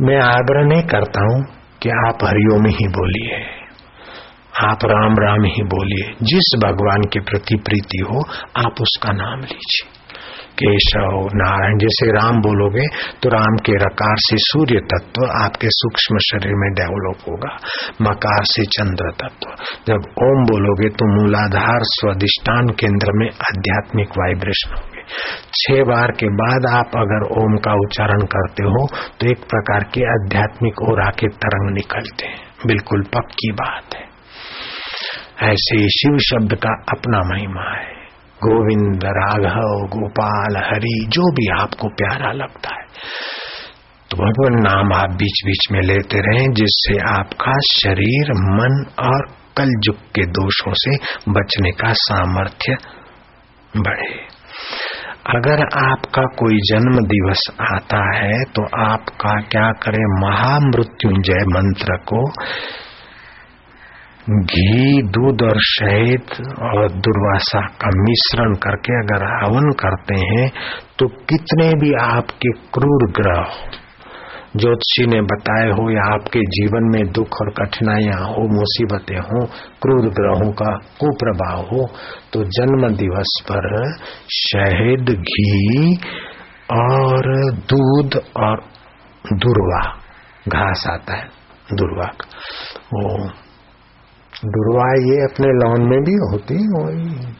[0.00, 1.42] मैं आग्रह नहीं करता हूँ
[1.82, 3.63] कि आप हरिओम ही बोलिए।
[4.60, 8.20] आप राम राम ही बोलिए। जिस भगवान के प्रति प्रीति हो,
[8.66, 9.88] आप उसका नाम लीजिए।
[10.54, 12.86] केशव, नारायण, जैसे राम बोलोगे
[13.22, 17.56] तो राम के रकार से सूर्य तत्व आपके सूक्ष्म शरीर में डेवलप होगा।
[18.02, 19.50] मकार से चंद्र तत्व।
[19.86, 25.02] जब ओम बोलोगे तो मूलाधार स्वादिष्टान केंद्र में आध्यात्मिक वाइब्रेशन होगी।
[25.54, 28.86] छह बार के बाद आप अगर ओम का उच्चारण करते हो
[29.20, 34.13] तो एक प्रकार के आध्यात्मिक ओरा के तरंग निकलते हैं। बिल्कुल पक्की बात है।
[35.42, 37.94] ऐसे शिव शब्द का अपना महिमा है।
[38.44, 42.84] गोविंद, राघव, गोपाल, हरि, जो भी आपको प्यारा लगता है।
[44.10, 49.68] तो भगवान नाम आप बीच बीच में लेते रहें, जिससे आपका शरीर, मन और कल
[49.86, 50.96] युग के दोषों से
[51.28, 52.76] बचने का सामर्थ्य
[53.76, 54.34] बढ़े।
[55.26, 60.30] अगर आपका कोई जन्म दिवस आता है तो आपका क्या करें?
[60.30, 62.30] महामृत्युंजय मंत्र को
[64.24, 66.30] घी, दूध और शहद
[66.66, 70.46] और दुर्वासा का मिश्रण करके अगर हवन करते हैं
[70.98, 73.50] तो कितने भी आपके क्रूर ग्रह
[74.56, 79.44] ज्योतिषी ने बताए हो, या आपके जीवन में दुख और कठिनाइयाँ हो, मुसीबतें हो,
[79.82, 81.86] क्रूर ग्रहों का कुप्रभाव हो
[82.32, 83.70] तो जन्म दिवस पर
[84.40, 85.96] शहद, घी
[86.72, 87.32] और
[87.68, 88.64] दूध और
[89.34, 89.86] दुर्वा,
[90.48, 91.28] घास आता है,
[91.74, 92.12] दुर्वा
[92.94, 93.28] वो
[94.42, 97.34] दुर्वा ये अपने लॉन में भी होती वही।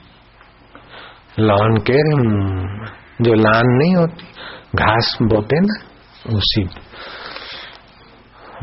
[1.38, 1.98] लॉन के
[3.24, 4.24] जो लान नहीं होती,
[4.74, 5.74] घास बोते ना,
[6.36, 6.64] उसी।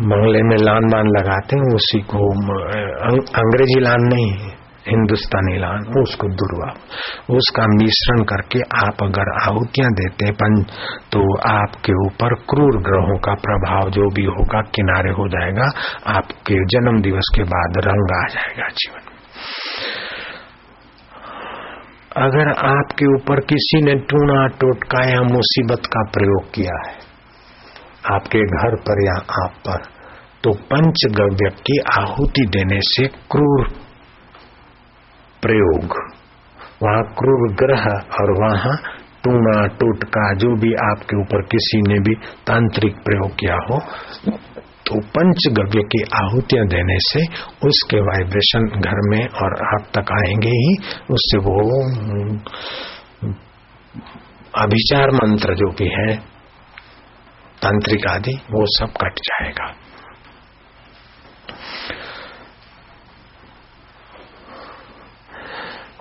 [0.02, 2.30] बंगले में लान बान लगाते हैं, उसी को
[3.40, 4.32] अंग्रेज़ी लान नहीं
[4.84, 6.70] हिंदुस्तानी लान उसको दुर्वा।
[7.32, 10.50] उसका मिश्रण करके आप अगर आहुतियाँ देते हैं
[11.12, 15.68] तो आपके ऊपर क्रूर ग्रहों का प्रभाव जो भी होगा, किनारे हो जाएगा,
[16.12, 19.10] आपके जन्म दिवस के बाद रंग आ जाएगा जीवन।
[22.20, 26.96] अगर आपके ऊपर किसी ने टूणा टोटका या मुसीबत का प्रयोग किया है,
[28.12, 29.86] आपके घर पर या आप पर
[30.44, 33.68] तो पंचगव्य की आहुति देने से क्रूर
[35.42, 35.96] प्रयोग।
[36.84, 37.86] वहाँ क्रूर ग्रह
[38.20, 38.76] और वहाँ
[39.24, 42.16] टूणा टूटका जो भी आपके ऊपर किसी ने भी
[42.48, 43.80] तांत्रिक प्रयोग किया हो
[44.86, 47.22] तो पंचगव्य की आहुतियाँ देने से
[47.68, 50.74] उसके वाइब्रेशन घर में और आप तक आएँगे ही।
[51.12, 51.58] उससे वो,
[54.56, 56.16] अभिचार मंत्र जो भी है,
[57.62, 59.72] तांत्रिक आदि, वो सब कट जाएगा।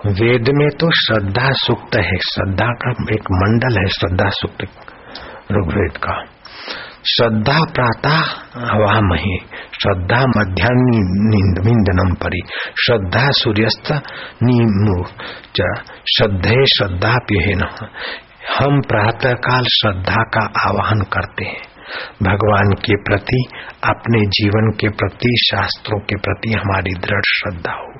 [0.05, 4.61] वेद में तो श्रद्धा सुक्त है। श्रद्धा का एक मंडल है, श्रद्धा सुक्त
[5.51, 6.15] ऋग्वेद का।
[7.07, 8.17] श्रद्धा प्रातः
[8.71, 9.37] हवामही,
[9.73, 12.41] श्रद्धा मध्यान्ह परी,
[12.85, 13.91] श्रद्धा सूर्यस्त
[14.43, 15.03] नीमु
[16.09, 17.63] श्रद्धे श्रद्धा पिहेन
[18.59, 21.70] हम प्रातः काल श्रद्धा का आवाहन करते हैं।
[22.23, 23.43] भगवान के प्रति,
[23.83, 27.93] अपने जीवन के प्रति, शास्त्रों के प्रति हमारी दृढ़ श्रद्धा हो।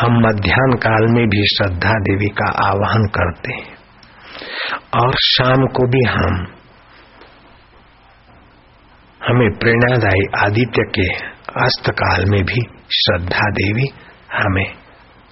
[0.00, 3.76] हम मध्यान्ह काल में भी श्रद्धा देवी का आवाहन करते हैं।
[5.02, 6.46] और शाम को भी हम,
[9.28, 11.08] हमें प्रेरणादायी आदित्य के
[11.62, 12.60] अस्त काल में भी
[12.90, 13.84] श्रद्धा देवी
[14.32, 14.72] हमें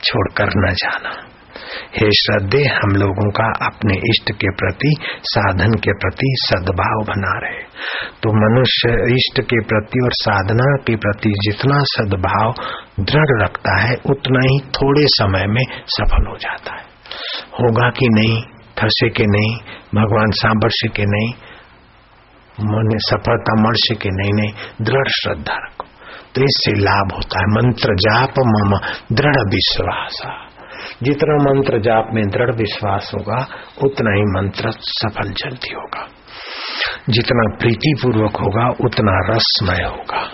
[0.04, 1.29] छोड़कर न जाना।
[1.74, 7.62] हे श्रद्धे, हम लोगों का अपने इष्ट के प्रति, साधन के प्रति सद्भाव बना रहे।
[8.22, 12.54] तो मनुष्य इष्ट के प्रति और साधना के प्रति जितना सद्भाव
[13.00, 16.82] दृढ़ रखता है, उतना ही थोड़े समय में सफल हो जाता है।
[17.52, 18.42] होगा कि नहीं
[18.78, 19.56] थसे के नहीं,
[19.94, 21.34] भगवान सांबर्ष के नहीं,
[22.60, 24.52] मन सफलता मर्ष के नहीं नहीं,
[24.82, 25.86] दृढ़ श्रद्धा रखो।
[26.34, 28.78] तो इससे लाभ होता है। मंत्र जाप मम,
[29.16, 30.22] दृढ़ विश्वास।
[31.02, 33.48] जितना मंत्र जाप में दृढ़ विश्वास होगा,
[33.84, 36.08] उतना ही मंत्र सफल जल्दी होगा।
[37.10, 40.30] जितना प्रीति पूर्वक होगा, उतना रसमय होगा।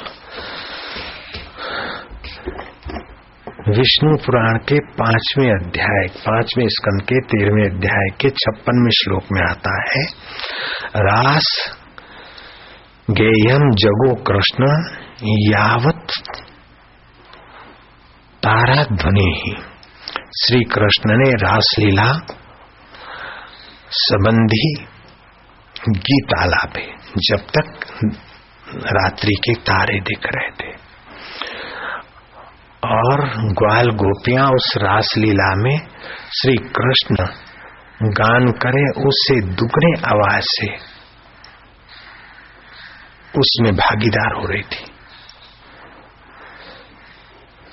[3.69, 9.83] विष्णु पुराण के पाँचवें अध्याय, पाँचवें स्कंद के तेरहवें अध्याय के छप्पनवें श्लोक में आता
[9.83, 10.05] है,
[10.97, 11.77] रास
[13.11, 14.65] गेयम जगो कृष्ण
[15.25, 16.07] यावत
[18.43, 19.76] तारा ध्वनि ही
[20.41, 22.13] श्री कृष्ण ने रासलीला
[23.91, 24.75] संबंधी
[25.89, 27.87] गीत आलापे जब तक
[28.75, 30.75] रात्रि के तारे दिख रहे थे।
[32.85, 35.79] और ग्वाल गोपियाँ उस रासलीला में
[36.41, 37.17] श्री कृष्ण
[38.03, 40.69] गान करे उससे दुगने आवाज़ से
[43.39, 44.96] उसमें भागीदार हो रही थी।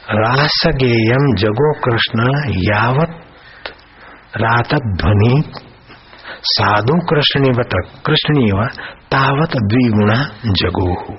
[0.09, 3.09] रासगेयम जगो कृष्ण यावत
[4.37, 5.43] रात ध्वनि।
[6.43, 8.65] साधु कृष्णवत कृष्णीव
[9.11, 11.15] तावत द्विगुणा जगो।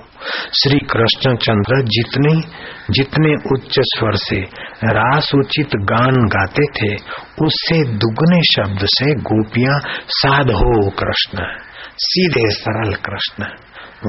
[0.62, 2.40] श्री कृष्ण चंद्र जितने
[2.90, 4.40] जितने उच्च स्वर से
[4.84, 6.94] रास उचित गान गाते थे,
[7.42, 11.38] उससे दुगने शब्द से गोपियाँ साधो कृष्ण।
[11.98, 13.44] सीधे सरल कृष्ण।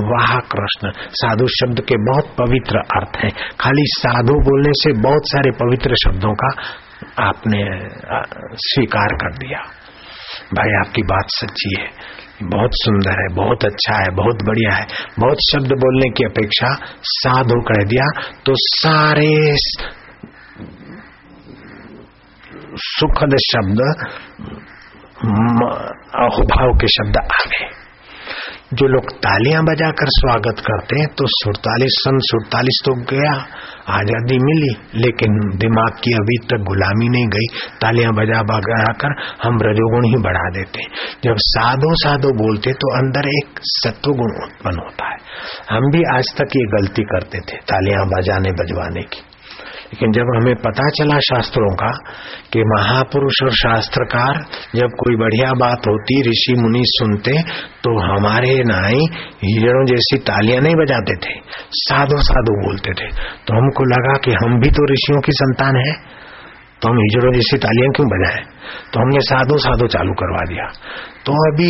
[0.05, 5.51] वाह कृष्ण साधु शब्द के बहुत पवित्र अर्थ हैं खाली साधु बोलने से बहुत सारे
[5.59, 6.51] पवित्र शब्दों का
[7.21, 7.63] आपने
[8.65, 9.63] स्वीकार कर दिया
[10.53, 11.89] भाई आपकी बात सच्ची है
[12.45, 14.87] बहुत सुंदर है बहुत अच्छा है बहुत बढ़िया है
[15.19, 16.73] बहुत शब्द बोलने की अपेक्षा
[17.11, 18.09] साधु कह दिया
[18.45, 19.31] तो सारे
[22.83, 23.81] सुखद शब्द
[26.17, 27.84] अहुभाव के शब्द आ गए
[28.65, 33.33] जो लोग तालियाँ बजाकर स्वागत करते हैं तो सुड़तालीस, सन सुड़तालीस तो गया,
[33.89, 37.47] आज़ादी मिली, लेकिन दिमाग की अभी तक गुलामी नहीं गई।
[37.81, 42.91] तालियाँ बजा बजा कर हम रजोगुण ही बढ़ा देते हैं। जब साधो साधो बोलते तो
[42.97, 45.17] अंदर एक सत्व गुण उत्पन्न होता है।
[45.69, 49.23] हम भी आज तक ये गलती करते थे, तालियाँ बजाने, बजवाने की।
[49.85, 51.91] लेकिन जब हमें पता चला शास्त्रों का
[52.53, 54.33] कि महापुरुष और शास्त्रकार
[54.75, 57.41] जब कोई बढ़िया बात होती, ऋषि मुनि सुनते
[57.83, 59.05] तो हमारे नाई
[59.43, 61.39] हिरणों जैसी तालियाँ नहीं बजाते थे
[61.71, 63.07] साधु साधु बोलते थे।
[63.47, 66.15] तो हमको लगा कि हम भी तो ऋषियों की संतान है।
[66.81, 68.43] तो हम हिजड़ों जैसी तालियाँ क्यों बजाए?
[68.93, 70.65] तो हमने साधु साधु चालू करवा दिया।
[71.25, 71.69] तो अभी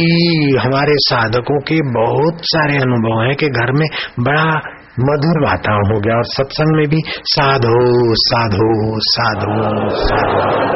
[0.58, 3.88] हमारे साधकों के बहुत सारे अनुभव हैं कि घर में
[4.20, 7.80] बड़ा मधुर वातावरण हो गया और सत्संग में भी साधो
[8.16, 10.76] साधो साधो साधो।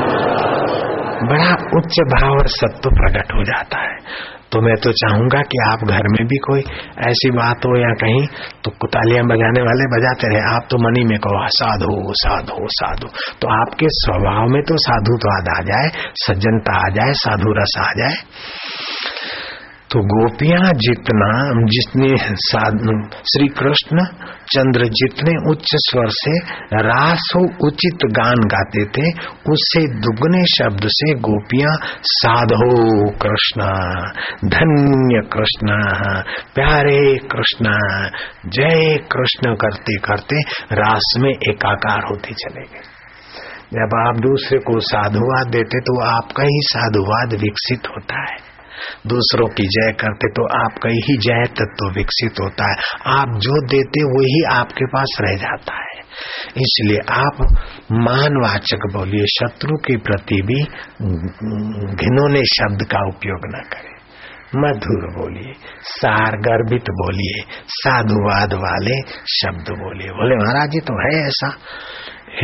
[1.28, 3.98] बड़ा उच्च भाव और सत्व प्रकट हो जाता है।
[4.52, 6.60] तो मैं तो चाहूँगा कि आप घर में भी कोई
[7.08, 8.28] ऐसी बात हो या कहीं
[8.64, 13.08] तो कुतालियाँ बजाने वाले बजाते रहे। आप तो मनी में कहो, साधु साधु साधु।
[13.42, 17.92] तो आपके स्वभाव में तो साधु तो आ जाए, सज्जनता आ जाए, साधु रस आ
[17.98, 18.16] जाए।
[19.92, 21.28] तो गोपियाँ जितना,
[21.66, 22.18] जितने
[23.30, 24.04] श्री कृष्ण
[24.52, 26.34] चंद्र जितने उच्च स्वर से
[26.84, 29.10] रासो उचित गान गाते थे,
[29.52, 31.72] उससे दुगने शब्द से गोपियाँ,
[32.04, 32.68] साधो
[33.12, 33.70] कृष्ण,
[34.50, 35.80] धन्य कृष्ण,
[36.56, 37.74] प्यारे कृष्ण,
[38.50, 40.42] जय कृष्ण करते करते
[40.76, 42.86] रास में एकाकार होते चले गए।
[43.74, 48.49] जब आप दूसरे को साधुवाद देते तो आपका ही साधुवाद विकसित होता है।
[49.08, 52.76] दूसरों की जय करते तो आपका ही जय तत्व विकसित होता है।
[53.20, 55.88] आप जो देते वही आपके पास रह जाता है।
[56.58, 57.42] इसलिए आप
[57.92, 60.64] मानवाचक बोलिए, शत्रु के प्रति भी
[61.96, 63.98] घिनौने शब्द का उपयोग न करें।
[64.56, 67.42] मधुर बोलिए सार गर्भित बोलिए,
[67.74, 68.96] साधुवाद वाले
[69.34, 71.50] शब्द बोलिए। बोले, महाराज जी तो है ऐसा।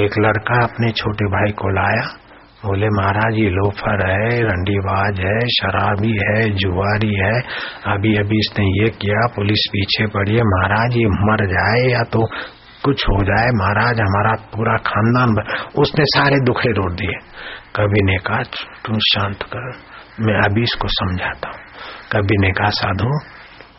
[0.03, 2.05] एक लड़का अपने छोटे भाई को लाया
[2.65, 7.33] बोले, महाराज, ये लोफर है, रंडीबाज है, शराबी है, जुआरी है।
[7.93, 12.25] अभी अभी इसने ये किया, पुलिस पीछे पड़ी है। महाराज, ये मर जाए या तो
[12.83, 15.35] कुछ हो जाए, महाराज, हमारा पूरा खानदान
[15.79, 17.19] उसने सारे दुखे रोड दिए।
[17.75, 18.41] कभी ने कहा,
[18.85, 19.71] तुम शांत कर,
[20.19, 21.57] मैं अभी इसको समझाता हूँ।
[22.11, 23.19] कभी ने कहा, साधु,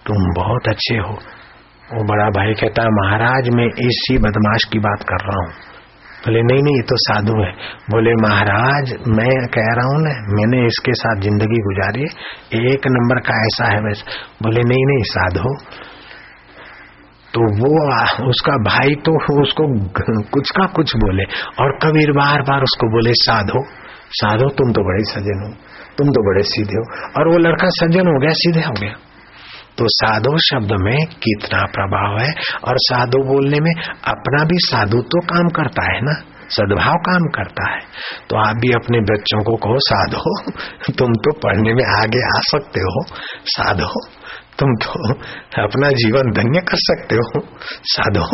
[0.07, 1.19] तुम बहुत अच्छे हो।
[1.95, 5.76] वो बड़ा भाई कहता है, महाराज, मैं इसी बदमाश की बात कर रहा हूँ।
[6.27, 7.51] बोले, नहीं नहीं, ये तो साधु है।
[7.91, 12.09] बोले, महाराज, मैं कह रहा हूँ ना, मैंने इसके साथ ज़िंदगी गुजारी है,
[12.71, 15.55] एक नंबर का ऐसा है वैसा बोले, नहीं नहीं, साधु।
[17.35, 17.71] तो वो,
[18.29, 19.65] उसका भाई तो उसको
[20.31, 21.25] कुछ का कुछ बोले
[21.63, 23.65] और कबीर बार बार उसको बोले, साधो
[24.13, 25.49] साधो, तुम तो बड़े सज्जन हो,
[25.99, 26.85] तुम तो बड़े सीधे हो।
[27.19, 28.95] और वो लड़का सज्जन हो गया, सीधे हो गया।
[29.79, 32.31] तो साधु शब्द में कितना प्रभाव है
[32.65, 33.75] और साधु बोलने में
[34.09, 36.15] अपना भी साधु तो काम करता है ना?
[36.49, 37.81] सद्भाव काम करता है।
[38.31, 40.51] तो आप भी अपने बच्चों को कहो, साधो,
[40.99, 43.03] तुम तो पढ़ने में आगे आ सकते हो।
[43.47, 43.89] साधो,
[44.59, 45.13] तुम तो
[45.63, 47.41] अपना जीवन धन्य कर सकते हो।
[47.85, 48.27] साधो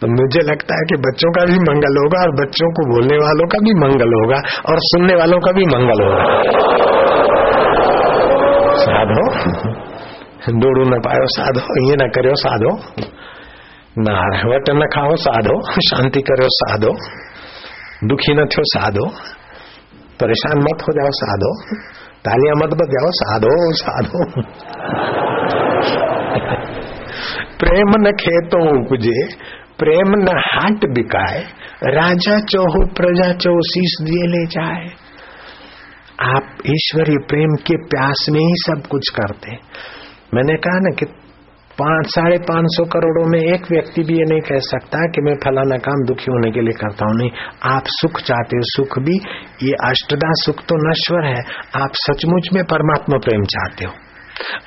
[0.00, 3.48] तो मुझे लगता है कि बच्चों का भी मंगल होगा और बच्चों को बोलने वालों
[3.48, 6.24] का भी मंगल होगा और सुनने वालों का भी मंगल होगा।
[8.76, 9.89] साधो
[10.61, 12.71] દોડું ન પાયો સાધો એ ન કર્યો સાધો
[14.05, 15.55] નારવટ ન ખાઓ સાધો
[15.89, 16.93] શાંતિ કર્યો સાધો
[18.03, 19.05] दुखी न थो साधो
[20.19, 21.51] परेशान मत हो जाओ साधो
[22.25, 24.23] तालियां मत बजाओ साधो साधो
[27.59, 29.15] प्रेम न खेतो उपजे
[29.79, 31.39] प्रेम न हाट बिकाए
[31.95, 34.85] राजा चौहो प्रजा चौ शीश दिए ले जाए
[36.27, 39.57] आप ईश्वरीय प्रेम के प्यास में ही सब कुछ करते
[40.34, 41.06] मैंने कहा ना कि
[41.70, 45.34] पाँच, साढ़े पाँच सौ करोड़ों में एक व्यक्ति भी ये नहीं कह सकता कि मैं
[45.34, 47.30] फलाना काम दुखी होने के लिए करता हूँ, नहीं।
[47.64, 49.16] आप सुख चाहते हो, सुख भी,
[49.66, 51.40] ये अष्टदा सुख तो नश्वर है।
[51.82, 53.92] आप सचमुच में परमात्मा प्रेम चाहते हो।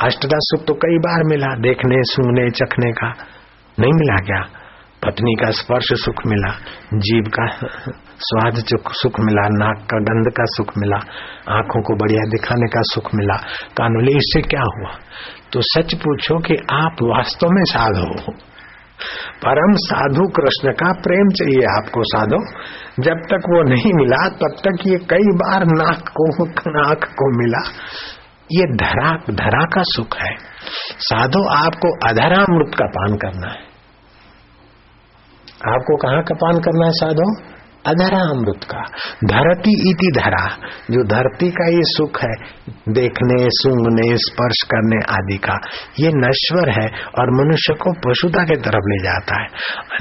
[0.08, 3.08] अष्टदा सुख तो कई बार मिला, देखने, सुनने, चखने का।
[3.80, 4.63] नहीं मिला क्या?
[5.06, 6.56] पत्नी का स्पर्श सुख मिला
[6.94, 7.68] जीव का
[8.20, 8.54] स्वाद
[8.92, 10.96] सुख मिला, नाक का गंध का सुख मिला,
[11.50, 13.36] आँखों को बढ़िया दिखाने का सुख मिला।
[13.78, 14.92] कानूली इससे क्या हुआ?
[15.54, 18.34] तो सच पूछो कि आप वास्तव में साधु हो।
[19.46, 22.60] परम साधु कृष्ण का प्रेम चाहिए आपको, साधो।
[23.00, 27.70] जब तक वो नहीं मिला, तब तक ये कई बार नाक को नाक को मिला।
[28.52, 30.36] ये धरा धरा का सुख है।
[31.00, 33.73] साधो, आपको अधरामृत का पान करना है।
[35.68, 37.54] आपको कहाँ का पान करना है साधो?
[37.88, 38.82] अधरा अमृत का।
[39.26, 40.50] धरती इति धरा।
[40.92, 42.36] जो धरती का ये सुख है,
[42.90, 45.54] देखने, सूंघने, स्पर्श करने आदि का,
[46.00, 46.88] ये नश्वर है
[47.20, 49.48] और मनुष्य को पशुता के तरफ़ ले जाता है।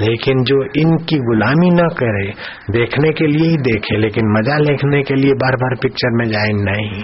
[0.01, 2.31] लेकिन जो इनकी गुलामी न करे,
[2.71, 6.49] देखने के लिए ही देखे, लेकिन मज़ा लेखने के लिए बार बार पिक्चर में जाए,
[6.49, 7.03] नहीं।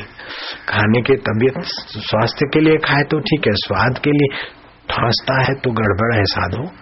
[0.70, 1.64] खाने के तबियत,
[1.98, 4.38] स्वास्थ्य के लिए खाए तो ठीक है, स्वाद के लिए
[4.90, 6.79] ठांसता है तो गड़बड़ है साधु।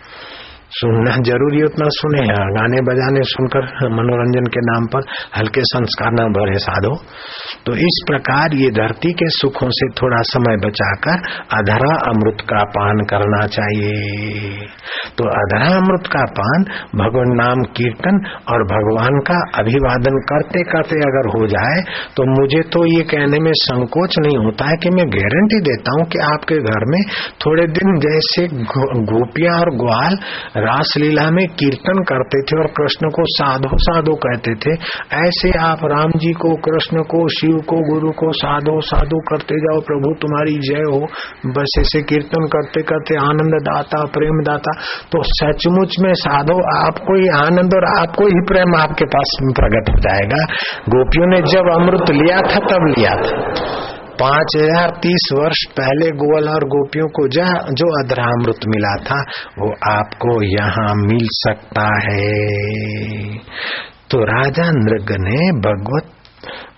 [0.78, 2.24] सुनना ज़रूरी उतना सुने।
[2.56, 5.06] गाने बजाने सुनकर मनोरंजन के नाम पर
[5.38, 6.92] हल्के संस्कार न भरे साधो।
[7.66, 11.24] तो इस प्रकार ये धरती के सुखों से थोड़ा समय बचाकर
[11.60, 14.68] अधरा अमृत का पान करना चाहिए।
[15.18, 18.22] तो अधरा अमृत का पान भगवान नाम कीर्तन
[18.54, 21.82] और भगवान का अभिवादन करते करते अगर हो जाए
[22.18, 26.08] तो मुझे तो ये कहने में संकोच नहीं होता है कि मैं गारंटी देता हूँ
[26.08, 27.00] कि आपके घर में
[27.46, 28.48] थोड़े दिन जैसे
[29.12, 30.18] गोपियाँ और ग्वाल
[30.68, 34.72] रासलीला में कीर्तन करते थे और कृष्ण को साधो साधो कहते थे।
[35.28, 39.80] ऐसे आप राम जी को, कृष्ण को, शिव को, गुरु को साधो साधो करते जाओ,
[39.82, 41.00] प्रभु तुम्हारी जय हो।
[41.46, 44.72] बस ऐसे कीर्तन करते करते आनंद दाता, प्रेम दाता।
[45.12, 50.00] तो सचमुच में साधो आपको ही आनंद और आपको ही प्रेम आपके पास प्रकट हो
[50.00, 50.44] जाएगा।
[50.90, 53.87] गोपियों ने जब अमृत लिया था, तब लिया था।
[54.20, 59.18] पाँच हज़ार तीस वर्ष पहले गोवल और गोपियों को जा जो अधरामृत मिला था,
[59.60, 62.28] वो आपको यहाँ मिल सकता है।
[64.12, 66.14] तो राजा नृग ने भगवत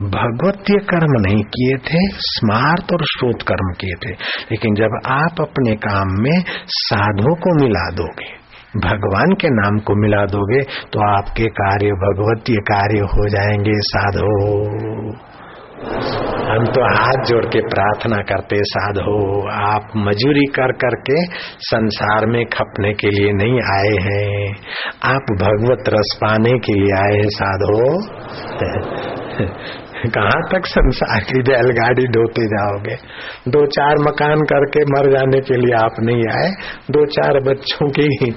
[0.09, 4.11] भगवतीय कर्म नहीं किए थे, स्मार्त और श्रोत कर्म किए थे।
[4.51, 6.43] लेकिन जब आप अपने काम में
[6.77, 8.29] साधु को मिला दोगे,
[8.79, 10.61] भगवान के नाम को मिला दोगे
[10.93, 14.29] तो आपके कार्य भगवतीय कार्य हो जाएँगे साधो।
[15.79, 21.25] हम तो हाथ जोड़ के प्रार्थना करते साधो, आप मजूरी कर करके
[21.57, 24.55] संसार में खपने के लिए नहीं आए हैं।
[25.03, 28.01] आप भगवत रस पाने के लिए आए हैं, साधो।
[30.09, 32.95] कहाँ तक संसार की बैलगाड़ी ढोते जाओगे?
[33.51, 36.51] दो चार मकान करके मर जाने के लिए आप नहीं आए,
[36.91, 38.33] दो चार बच्चों की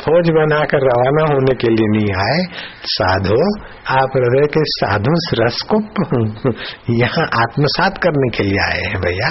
[0.00, 2.46] फौज बनाकर रवाना होने के लिए नहीं आए
[2.84, 5.80] साधो, आप हृदय के साधु रस को
[6.94, 9.30] यहाँ आत्मसात करने के लिए आए हैं भैया।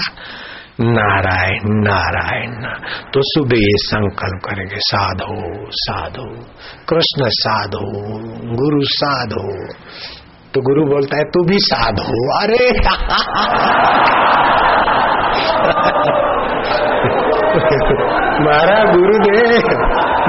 [0.81, 2.75] नारायण नारायण।
[3.13, 6.45] तो सुबह ये संकल्प करेंगे, साधो साधो,
[6.89, 8.15] कृष्ण साधो,
[8.55, 9.73] गुरु साधो।
[10.53, 12.79] तो गुरु बोलता है, तू भी साधो। अरे!
[18.39, 19.61] मारा गुरुदेव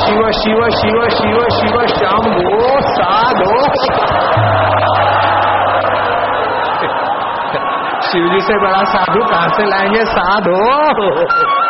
[0.00, 3.54] शिव शिव शिव शिव शिव श्याम गो साधो
[8.08, 11.65] शिव जी से बड़ा साधु कहाँ से लाएँगे साधो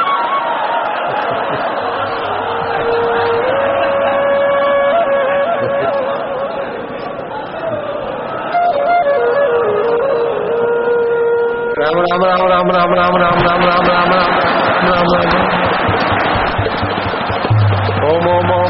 [12.11, 14.35] राम राम राम राम राम राम राम राम राम राम राम
[14.89, 15.37] राम राम
[18.09, 18.66] ओम ओम ओम ओम ओम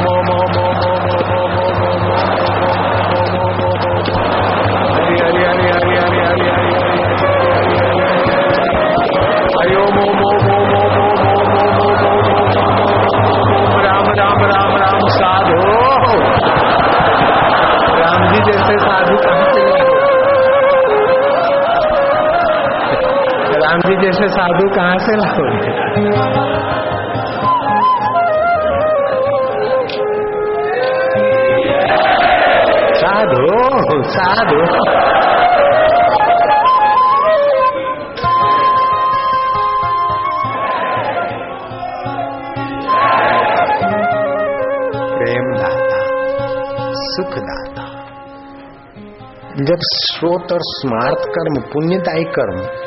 [23.76, 25.72] राम जी जैसे साधु कहाँ से लाओगे?
[33.00, 33.48] साधु
[34.12, 34.60] साधु।
[45.16, 46.00] प्रेम दाता
[47.04, 47.86] सुख दाता
[49.60, 52.85] जब स्रोत और स्मार्त कर्म, पुण्यदायी कर्म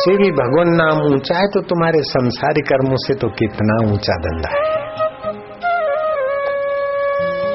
[0.00, 4.52] से भी भगवान नाम ऊँचा है तो तुम्हारे संसारी कर्मों से तो कितना ऊँचा धंधा
[4.52, 4.68] है।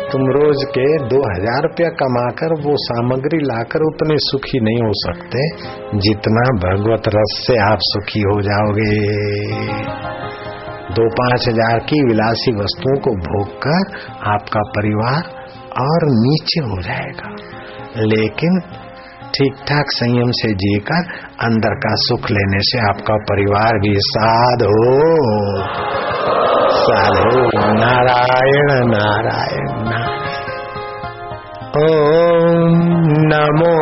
[0.08, 5.48] तुम रोज के दो हज़ार रुपया कमाकर वो सामग्री लाकर उतने सुखी नहीं हो सकते,
[6.00, 8.94] जितना भगवत रस से आप सुखी हो जाओगे।
[10.94, 15.22] दो पाँच हज़ार की विलासी वस्तुओं को भोग कर आपका परिवार
[15.82, 17.36] और नीचे हो जाएगा।
[18.06, 18.60] लेकिन
[19.36, 21.08] ठीक ठाक संयम से जीकर
[21.42, 24.60] अंदर का सुख लेने से आपका परिवार भी साध
[26.76, 27.42] साधो
[27.74, 30.16] नारायण नारायण नारायण।
[31.84, 32.78] ओम
[33.34, 33.76] नमो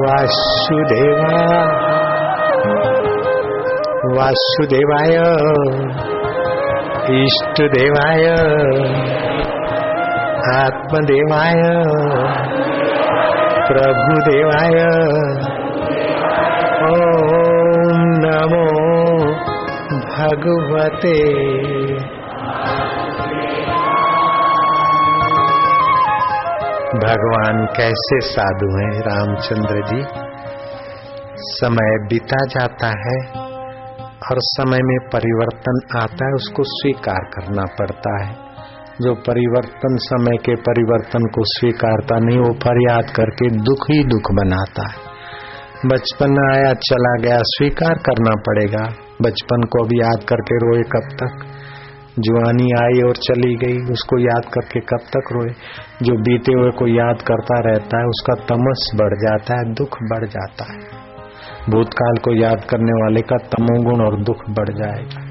[0.06, 1.42] वासुदेवा
[4.18, 5.18] वासुदेवाय
[7.24, 8.26] इष्टदेवाय।
[10.54, 11.54] आत्मदेवाय।
[13.68, 14.86] प्रभुदेवाय।
[16.90, 18.86] ओम नमो
[20.18, 21.36] भगवते।
[26.96, 30.04] भगवान कैसे साधु हैं रामचंद्र जी?
[31.38, 33.42] समय बीता जाता है
[34.10, 38.45] और समय में परिवर्तन आता है, उसको स्वीकार करना पड़ता है।
[39.02, 44.90] जो परिवर्तन समय के परिवर्तन को स्वीकारता नहीं, वो फरियाद करके दुख ही दुख बनाता
[44.92, 45.16] है।
[45.86, 51.46] बचपन आया, चला गया, स्वीकार करना पड़ेगा। बचपन को भी याद करके रोए, कब तक?
[52.20, 55.54] जुआनी आई और चली गई, उसको याद करके कब तक रोए?
[56.04, 60.26] जो बीते हुए को याद करता रहता है, उसका तमस बढ़ जाता है, दुख बढ़
[60.26, 61.06] जाता है।
[61.70, 65.25] भूतकाल को याद करने वाले का तमोगुण और दुख बढ़ जाएगा।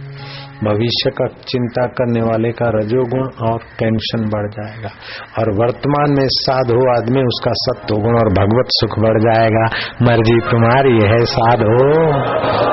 [0.65, 4.93] भविष्य का चिंता करने वाले का रजोगुण और टेंशन बढ़ जाएगा।
[5.39, 9.67] और वर्तमान में साधु आदमी, उसका सत्वगुण और भगवत सुख बढ़ जाएगा।
[10.03, 11.77] मर्ज़ी तुम्हारी है साधो।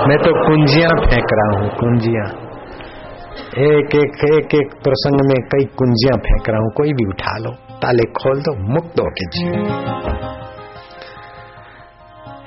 [0.08, 2.30] मैं तो कुंजियाँ फेंक रहा हूँ, कुंजियाँ।
[3.62, 7.52] एक एक एक एक प्रसंग में कई कुंजियाँ फेंक रहा हूँ, कोई भी उठा लो,
[7.76, 9.48] ताले खोल दो, मुक्त हो के जी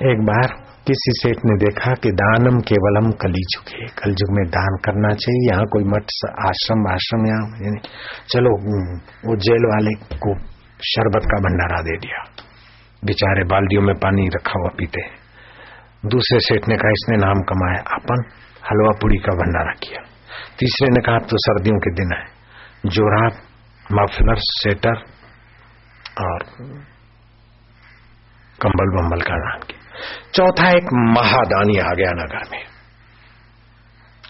[0.05, 5.13] एक बार किसी सेठ ने देखा कि दानम केवलम कली चुके कलयुग में दान करना
[5.15, 6.11] चाहिए, यहाँ कोई मठ
[6.45, 7.71] आश्रम आश्रम यहाँ
[8.31, 8.51] चलो
[9.23, 10.33] वो जेल वाले को
[10.79, 12.19] शरबत का भंडारा दे दिया।
[13.03, 15.01] बेचारे बाल्टियों में पानी रखा हुआ पीते
[16.07, 18.19] दूसरे सेठ ने कहा, इसने नाम कमाया, अपन
[18.63, 20.01] हलवा पूड़ी का भंडारा किया।
[20.59, 22.23] तीसरे ने कहा तो सर्दियों के दिन है।
[22.89, 23.33] जोराब
[23.85, 25.01] मफलर, सेटर
[26.19, 26.45] और
[28.59, 29.74] कंबल बम्बल का दान किया।
[30.33, 32.63] चौथा एक महादानी आ गया नगर में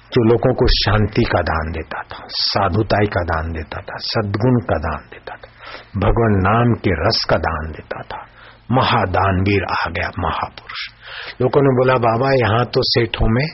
[0.06, 4.78] जो लोगों को शांति का दान देता था, साधुताई का दान देता था, सदगुण का
[4.78, 5.50] दान देता था,
[5.98, 8.26] भगवान नाम के रस का दान देता था।
[8.72, 10.94] महादानवीर आ गया महापुरुष।
[11.42, 13.48] लोगों ने बोला, बाबा, यहाँ तो सेठों में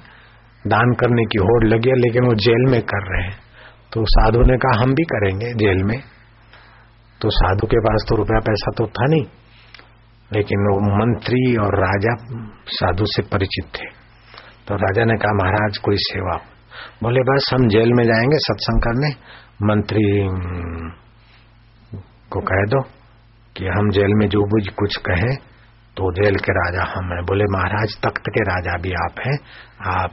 [0.68, 3.40] दान करने की होड़ लगी है, लेकिन वो जेल में कर रहे हैं।
[3.94, 6.00] तो साधु ने कहा, हम भी करेंगे जेल में।
[7.22, 9.26] तो साधु के पास तो रुपया पैसा तो था नहीं।
[10.34, 12.16] लेकिन वो मंत्री और राजा
[12.68, 13.86] साधु से परिचित थे।
[14.68, 16.40] तो राजा ने कहा, महाराज, कोई सेवा
[17.04, 20.28] बोले, बस, हम जेल में जाएँगे, सत्संग करने। मंत्री
[22.30, 22.82] को कह दो
[23.58, 25.36] कि हम जेल में जो बुझ कुछ कहें
[25.98, 29.38] तो जेल के राजा हम हैं। बोले, महाराज, तख्त के राजा भी आप हैं।
[30.00, 30.12] आप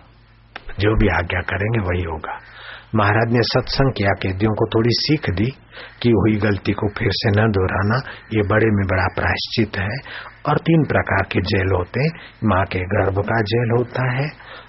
[0.79, 2.39] जो भी आज्ञा करेंगे, वही होगा।
[2.95, 5.47] महाराज ने सत्संग किया, कैदियों को थोड़ी सीख दी
[6.03, 7.97] कि हुई गलती को फिर से न दोहराना,
[8.35, 9.99] ये बड़े में बड़ा प्रायश्चित है।
[10.47, 12.11] और तीन प्रकार के जेल होते हैं,
[12.45, 14.29] माँ के गर्भ का जेल होता है,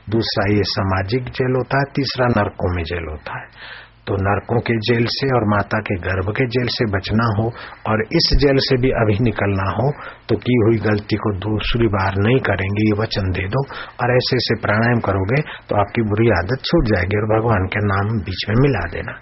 [0.09, 3.78] दूसरा ये सामाजिक जेल होता है, तीसरा नरकों में जेल होता है।
[4.09, 7.45] तो नरकों के जेल से और माता के गर्भ के जेल से बचना हो
[7.89, 9.91] और इस जेल से भी अभी निकलना हो
[10.29, 13.61] तो की हुई गलती को दूसरी बार नहीं करेंगे, ये वचन दे दो।
[14.01, 18.19] और ऐसे ऐसे प्राणायाम करोगे तो आपकी बुरी आदत छूट जाएगी और भगवान के नाम
[18.19, 19.13] बीच में मिला देना।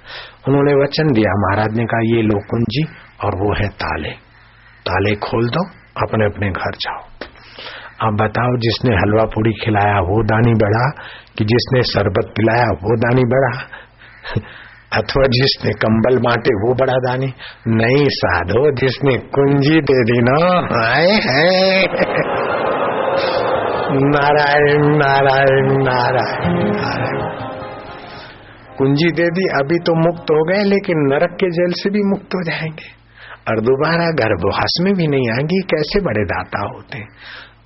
[0.48, 2.84] उन्होंने वचन दिया, महाराज ने कहा, ये लो कुंजी
[3.24, 4.12] और वो है ताले।
[4.88, 5.66] ताले खोल दो,
[6.08, 7.02] अपने अपने घर जाओ।
[8.08, 10.90] अब बताओ, जिसने हलवा पूड़ी खिलाया, वो दानी बढ़ा
[11.38, 13.54] कि जिसने शरबत पिलाया, वो दानी बढ़ा
[14.94, 17.34] अथवा जिसने कंबल बांटे वो बड़ा दानी।
[17.68, 20.58] नहीं साधो, जिसने कुंजी दे दी ना।
[20.90, 21.86] आए है।
[23.92, 27.38] नारायण नारायण नारायण नारायण।
[28.78, 32.28] कुंजी दे दी, अभी तो मुक्त हो गए, लेकिन नरक के जेल से भी मुक्त
[32.36, 32.98] हो जाएँगे।
[33.50, 37.00] और दोबारा गर्भवास में भी नहीं आएँगे कैसे बड़े दाता होते?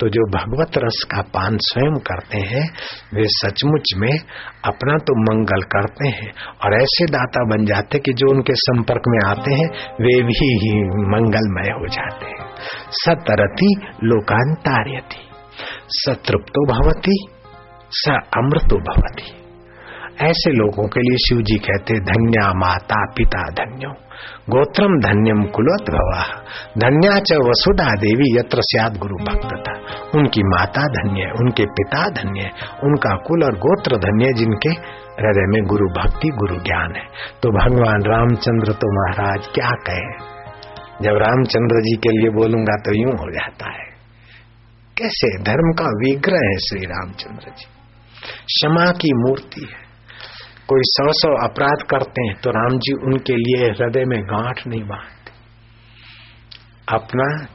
[0.01, 2.69] तो जो भगवत रस का पान स्वयं करते हैं,
[3.13, 4.19] वे सचमुच में
[4.65, 6.33] अपना तो मंगल करते हैं।
[6.65, 11.71] और ऐसे दाता बन जाते कि जो उनके संपर्क में आते हैं, वे भी मंगलमय
[11.71, 12.37] हो जाते हैं।
[12.91, 15.27] सतरति लोकांतार्यति
[15.89, 17.25] सतृप्तो भवती,
[17.91, 19.41] स अमृतो भवती।
[20.21, 23.89] ऐसे लोगों के लिए शिव जी कहते, धन्या माता पिता धन्यो।
[24.49, 26.23] गोत्रम धन्यम कुलोत भवा
[26.77, 28.59] धन्या च वसुधा देवी, यत्र
[28.97, 29.70] गुरु भक्तता
[30.15, 32.51] उनकी माता धन्य है, उनके पिता धन्य है,
[32.83, 34.69] उनका कुल और गोत्र धन्य है, जिनके
[35.21, 37.05] हृदय में गुरु भक्ति, गुरु ज्ञान है।
[37.43, 40.31] तो भगवान रामचंद्र तो महाराज क्या कहे?
[41.01, 43.91] जब रामचंद्र जी के लिए बोलूँगा तो यूँ हो जाता है।
[44.97, 45.43] कैसे?
[45.43, 47.65] धर्म का विग्रह है श्री रामचंद्र जी।
[48.45, 49.91] क्षमा की मूर्ति है।
[50.67, 54.83] कोई सौ सौ अपराध करते हैं तो राम जी उनके लिए हृदय में गांठ नहीं
[54.83, 55.31] बांधते।
[56.95, 57.45] अपना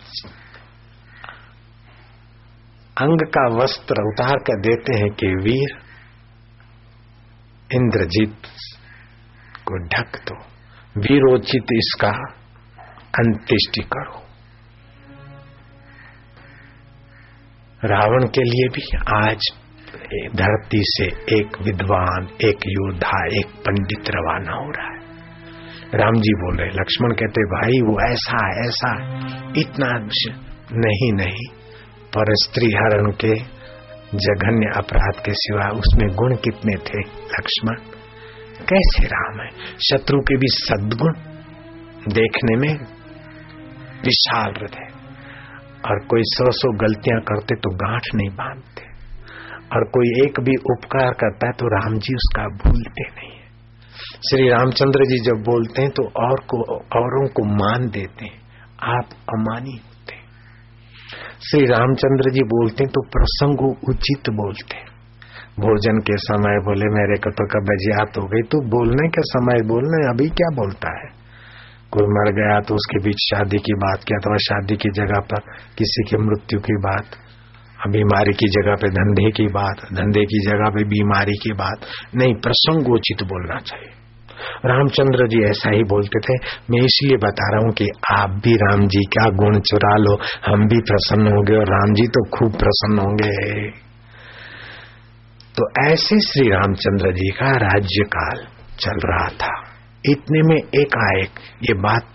[3.01, 5.78] अंग का वस्त्र उतार कर देते हैं कि वीर
[7.74, 8.36] इंद्रजीत
[9.64, 10.36] को ढक दो।
[11.01, 12.11] वीरोचित इसका
[13.18, 14.22] अंत्येष्टि करो।
[17.84, 19.40] रावण के लिए भी आज
[20.36, 21.05] धरती से
[21.40, 25.01] एक विद्वान, एक योद्धा, एक पंडित रवाना हो रहा है।
[25.94, 28.92] राम जी बोल रहे लक्ष्मण कहते, भाई, वो ऐसा ऐसा
[29.57, 29.99] इतना
[30.72, 31.55] नहीं नहीं
[32.17, 33.57] पर स्त्री हरण के
[34.14, 37.75] जघन्य अपराध के सिवा उसमें गुण कितने थे, लक्ष्मण?
[38.64, 39.51] कैसे राम है?
[39.91, 41.12] शत्रु के भी सद्गुण
[42.12, 42.75] देखने में
[44.05, 44.97] विशाल हृदय।
[45.91, 48.87] और कोई सौ सौ गलतियाँ करते तो गांठ नहीं बांधते।
[49.75, 53.47] और कोई एक भी उपकार करता है तो राम जी उसका भूलते नहीं है।
[54.31, 58.41] श्री रामचंद्र जी जब बोलते हैं तो और को, औरों को मान देते हैं।
[58.83, 59.81] आप अमानी
[61.47, 64.95] श्री रामचंद्र जी बोलते हैं तो प्रसंग उचित बोलते हैं।
[65.61, 67.69] भोजन के समय बोले, मेरे को तो कब
[68.19, 71.09] हो गई तो बोलने के समय बोलने अभी क्या बोलता है?
[71.91, 75.41] कोई मर गया तो उसके बीच शादी की बात क्या, अथवा शादी की जगह पर
[75.79, 77.05] किसी की मृत्यु की बात
[77.89, 81.81] बीमारी की जगह पे धंधे की बात, धंधे की जगह पे बीमारी की बात।
[82.17, 84.05] नहीं प्रसंगोचित बोलना चाहिए।
[84.66, 86.37] रामचंद्र जी ऐसा ही बोलते थे,
[86.70, 90.14] मैं इसलिए बता रहा हूँ कि आप भी राम जी का गुण चुरा लो।
[90.47, 93.70] हम भी प्रसन्न होंगे और राम जी तो खूब प्रसन्न होंगे।
[95.55, 98.45] तो ऐसे श्री रामचंद्र जी का राज्य काल
[98.80, 99.55] चल रहा था।
[100.05, 102.12] इतने में एकाएक ये बात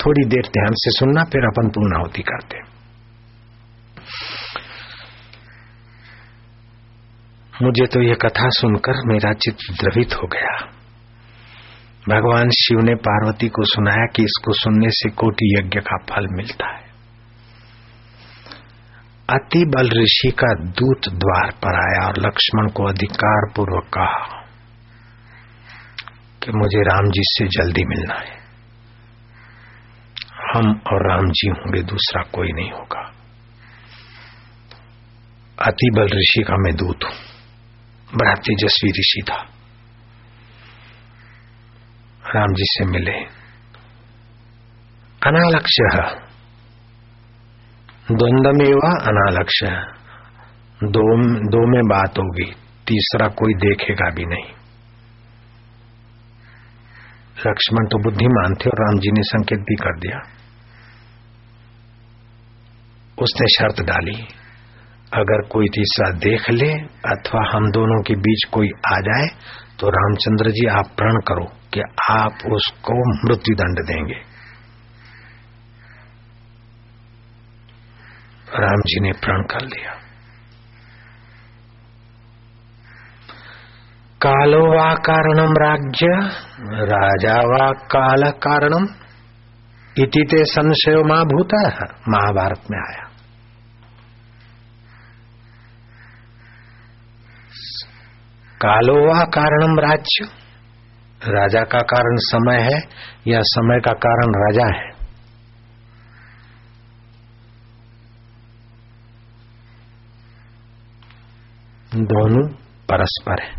[0.00, 2.62] थोड़ी देर ध्यान से सुनना, फिर अपन पूर्णावती करते
[7.54, 10.54] मुझे तो यह कथा सुनकर मेरा चित्त द्रवित हो गया।
[12.08, 16.76] भगवान शिव ने पार्वती को सुनाया कि इसको सुनने से कोटि यज्ञ का फल मिलता
[16.76, 16.84] है।
[19.30, 24.44] अति बल ऋषि का दूत द्वार पर आया और लक्ष्मण को अधिकार पूर्वक कहा
[26.42, 28.44] कि मुझे राम जी से जल्दी मिलना है।
[30.54, 33.12] हम और राम जी होंगे, दूसरा कोई नहीं होगा।
[35.62, 37.12] अति बल ऋषि का मैं दूत हूँ।
[38.14, 39.53] बड़ा तेजस्वी ऋषि था।
[42.36, 43.16] राम जी से मिले।
[45.22, 45.84] अनालक्ष्य।
[48.12, 49.68] द्वंद्व अनालक्ष्य।
[50.84, 51.04] दो
[51.48, 52.50] दो में बात होगी,
[52.86, 54.52] तीसरा कोई देखेगा भी नहीं।
[57.46, 60.18] लक्ष्मण तो बुद्धिमान थे और राम जी ने संकेत भी कर दिया।
[63.18, 64.16] उसने शर्त डाली,
[65.12, 66.70] अगर कोई तीसरा देख ले
[67.10, 69.26] अथवा हम दोनों के बीच कोई आ जाए
[69.80, 74.34] तो रामचंद्र जी आप प्रण करो। कि आप उसको मृत्यु दंड देंगे।
[78.60, 79.90] राम जी ने प्रण कर लिया।
[84.22, 86.06] कालो वा कारणम राज्य,
[86.84, 88.84] राजा वा काल कारणम,
[89.98, 91.68] इति ते संशय माँ भूता,
[92.08, 93.08] महाभारत में आया।
[98.56, 100.43] कालो वा कारणम राज्य
[101.28, 102.78] राजा का कारण समय है
[103.26, 104.94] या समय का कारण राजा है?
[112.04, 112.48] दोनों
[112.90, 113.50] परस्पर है।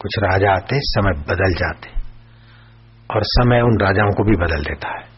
[0.00, 1.90] कुछ राजा आते, समय बदल जाते
[3.14, 5.08] और समय उन राजाओं को भी बदल देता है।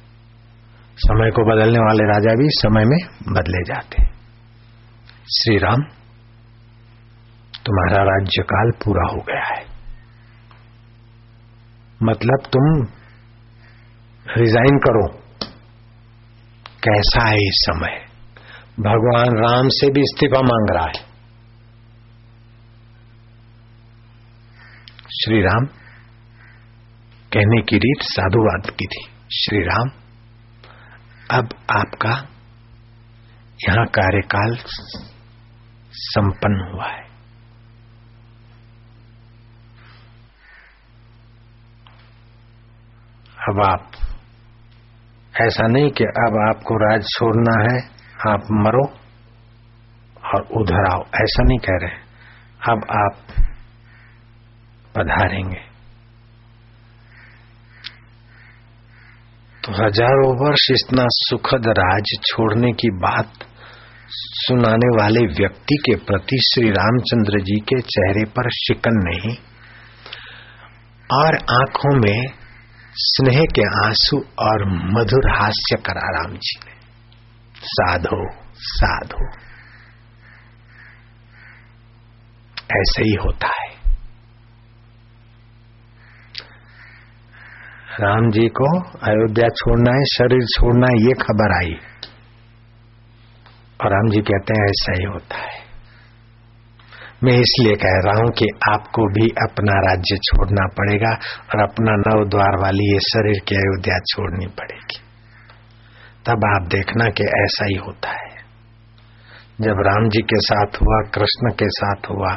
[0.96, 2.98] समय को बदलने वाले राजा भी समय में
[3.34, 4.10] बदले जाते
[5.32, 5.82] श्री राम
[7.64, 9.69] तुम्हारा राज्यकाल पूरा हो गया है।
[12.02, 12.86] मतलब तुम
[14.36, 15.06] रिजाइन करो।
[16.84, 18.06] कैसा है इस समय?
[18.80, 21.10] भगवान राम से भी इस्तीफा मांग रहा है।
[25.22, 25.66] श्री राम
[27.32, 29.90] कहने की रीत साधुवाद की थी। श्री राम
[31.38, 32.28] अब आपका
[33.68, 34.58] यहाँ कार्यकाल
[35.92, 37.09] संपन्न हुआ है।
[43.50, 43.90] अब आप,
[45.40, 47.78] ऐसा नहीं कि अब आपको राज छोड़ना है,
[48.28, 48.84] आप मरो
[50.34, 51.90] और उधर आओ, ऐसा नहीं कह रहे।
[52.72, 53.16] अब आप
[54.96, 55.60] पधारेंगे।
[59.62, 63.32] तो हज़ारों वर्ष इतना सुखद राज छोड़ने की बात
[64.12, 69.36] सुनाने वाले व्यक्ति के प्रति श्री रामचंद्र जी के चेहरे पर शिकन नहीं।
[71.10, 72.39] और आँखों में
[73.02, 76.72] स्नेह के आँसू और मधुर हास्य करा राम जी ने
[77.60, 79.28] साधो साधो।
[82.56, 83.70] ऐसे ही होता है।
[88.00, 91.74] राम जी को अयोध्या छोड़ना है, शरीर छोड़ना है, ये खबर आई।
[93.84, 95.69] और राम जी कहते हैं, ऐसा ही होता है।
[97.24, 101.10] मैं इसलिए कह रहा हूँ कि आपको भी अपना राज्य छोड़ना पड़ेगा
[101.44, 105.00] और अपना नव द्वार वाली ये शरीर की अयोध्या छोड़नी पड़ेगी।
[106.26, 108.28] तब आप देखना कि ऐसा ही होता है।
[109.60, 112.36] जब राम जी के साथ हुआ, कृष्ण के साथ हुआ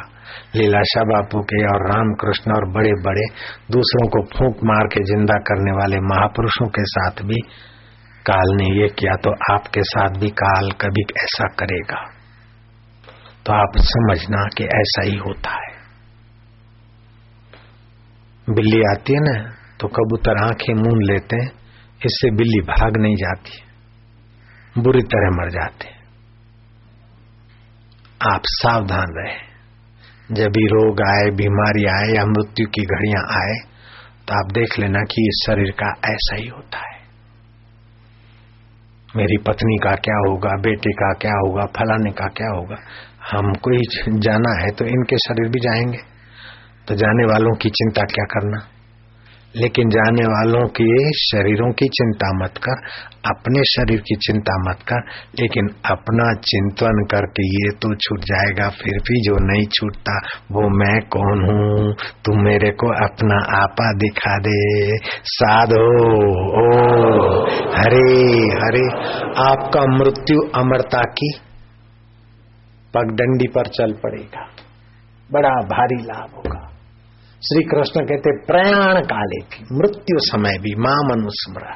[0.56, 3.24] लीलाशा बापू के और राम कृष्ण और बड़े बड़े
[3.70, 7.40] दूसरों को फूंक मार के ज़िंदा करने वाले महापुरुषों के साथ भी,
[8.26, 12.13] काल ने ये किया तो आपके साथ भी काल कभी ऐसा करेगा।
[13.46, 15.72] तो आप समझना कि ऐसा ही होता है।
[18.46, 19.34] बिल्ली आती है ना
[19.80, 21.50] तो कबूतर आँखें मून लेते हैं,
[22.00, 23.52] इससे बिल्ली भाग नहीं जाती,
[24.76, 25.92] बुरी तरह मर जाते
[28.26, 29.36] आप सावधान रहे।
[30.30, 33.56] जब भी रोग आए, बीमारी आए या मृत्यु की घड़ियाँ आए
[34.26, 36.92] तो आप देख लेना कि इस शरीर का ऐसा ही होता है।
[39.08, 42.78] मेरी पत्नी का क्या होगा, बेटे का क्या होगा, फलाने का क्या होगा
[43.32, 43.80] हमको ही
[44.18, 45.98] जाना है तो इनके शरीर भी जाएँगे।
[46.88, 48.68] तो जाने वालों की चिंता क्या करना?
[49.56, 52.76] लेकिन जाने वालों के शरीरों की चिंता मत कर,
[53.26, 54.98] अपने शरीर की चिंता मत कर,
[55.40, 60.18] लेकिन अपना चिंतन करके ये तो छूट जाएगा, फिर भी जो नहीं छूटता
[60.52, 61.94] वो मैं कौन हूँ?
[62.24, 66.10] तू मेरे को अपना आपा दिखा दे। साधो,
[66.40, 66.80] ओ,
[67.50, 68.86] हरे हरे,
[69.50, 71.34] आपका मृत्यु अमरता की
[72.94, 74.44] पगडंडी पर चल पड़ेगा।
[75.30, 76.60] बड़ा भारी लाभ होगा।
[77.42, 81.66] श्री कृष्ण कहते, प्रयाण काले थी मृत्यु समय भी माँ मनुस्मर।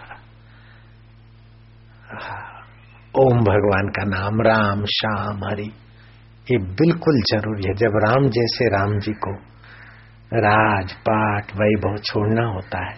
[3.15, 5.71] ओम भगवान का नाम राम श्याम हरि।
[6.49, 9.33] ये बिल्कुल ज़रूरी है। जब राम जैसे राम जी को
[10.39, 12.97] राज पाठ वैभव छोड़ना होता है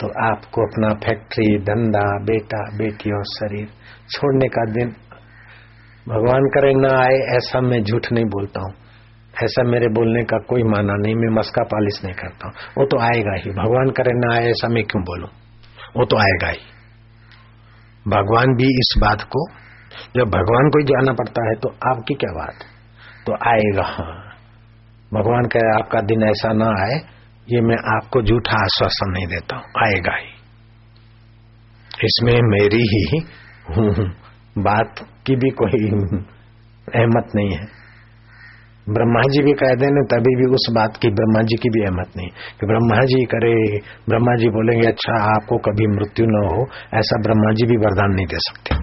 [0.00, 3.68] तो आपको अपना फैक्ट्री, धंधा, बेटा, बेटी और शरीर
[4.10, 4.90] छोड़ने का दिन
[6.08, 8.74] भगवान करे ना आए, ऐसा मैं झूठ नहीं बोलता हूँ।
[9.44, 12.98] ऐसा मेरे बोलने का कोई माना नहीं, मैं मस्का पालिश नहीं करता हूँ। वो तो
[12.98, 15.28] आएगा ही। भगवान करे ना आए, ऐसा मैं क्यों बोलूँ?
[15.96, 16.58] वो तो आएगा ही।
[18.08, 19.48] भगवान भी इस बात को,
[20.16, 22.64] जब भगवान को ही जाना पड़ता है तो आपकी क्या बात
[23.26, 24.22] तो आएगा हाँ।
[25.14, 27.00] भगवान कहे आपका दिन ऐसा ना आए,
[27.48, 30.28] ये मैं आपको झूठा आश्वासन नहीं देता हूँ। आएगा ही।
[32.04, 33.20] इसमें मेरी ही।
[34.58, 34.94] बात
[35.26, 35.88] की भी कोई
[36.94, 37.64] अहमत नहीं है।
[38.88, 42.10] ब्रह्मा जी भी कह देने तभी भी उस बात की ब्रह्मा जी की भी अहमत
[42.16, 43.78] नहीं। कि ब्रह्मा जी करे
[44.08, 46.62] ब्रह्मा जी बोलेंगे अच्छा आपको कभी मृत्यु न हो।
[46.94, 48.76] ऐसा ब्रह्मा जी भी वरदान नहीं दे सकते।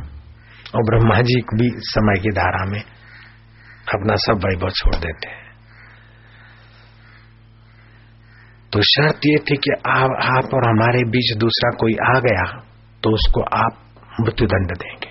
[0.75, 2.81] और ब्रह्मा जी भी समय की धारा में
[3.93, 5.43] अपना सब वैभव छोड़ देते हैं।
[8.73, 12.61] तो शर्त ये थी कि आप, और हमारे बीच दूसरा कोई आ गया
[13.03, 13.73] तो उसको आप
[14.21, 15.02] मृत्युदंड देंगे।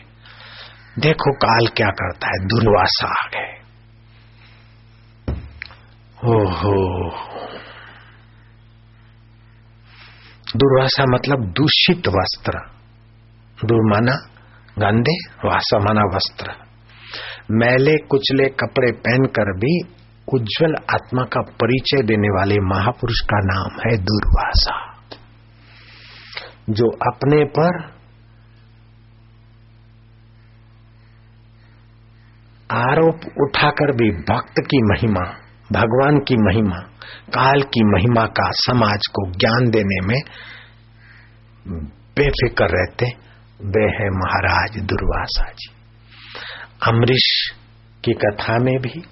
[0.99, 3.63] देखो काल क्या करता है, दुर्वासा आ गए।
[6.25, 7.09] ओहो।
[10.57, 12.59] दुर्वासा मतलब दूषित वस्त्र।
[13.65, 14.17] दुर्माना,
[14.79, 16.53] गंदे वासा माना वस्त्र।
[17.51, 19.81] मैले कुचले कपड़े पहनकर भी
[20.35, 24.93] उज्जवल आत्मा का परिचय देने वाले महापुरुष का नाम है दुर्वासा।
[26.71, 28.02] जो अपने पर
[32.73, 35.35] आरोप उठाकर भी भक्त की महिमा,
[35.73, 36.77] भगवान की महिमा,
[37.29, 40.21] काल की महिमा का समाज को ज्ञान देने में
[42.19, 43.07] बेफिक्र रहते,
[43.65, 45.71] वे है महाराज दुर्वासा जी।
[46.89, 47.53] अमरीश
[48.05, 49.03] की कथा में भी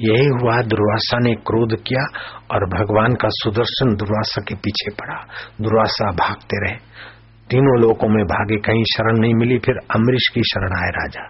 [0.00, 2.18] यही हुआ, दुर्वासा ने क्रोध किया
[2.50, 5.24] और भगवान का सुदर्शन दुर्वासा के पीछे पड़ा।
[5.60, 6.76] दुर्वासा भागते रहे।
[7.50, 11.28] तीनों लोगों में भागे, कहीं शरण नहीं मिली, फिर अमरीश की शरण आए राजा।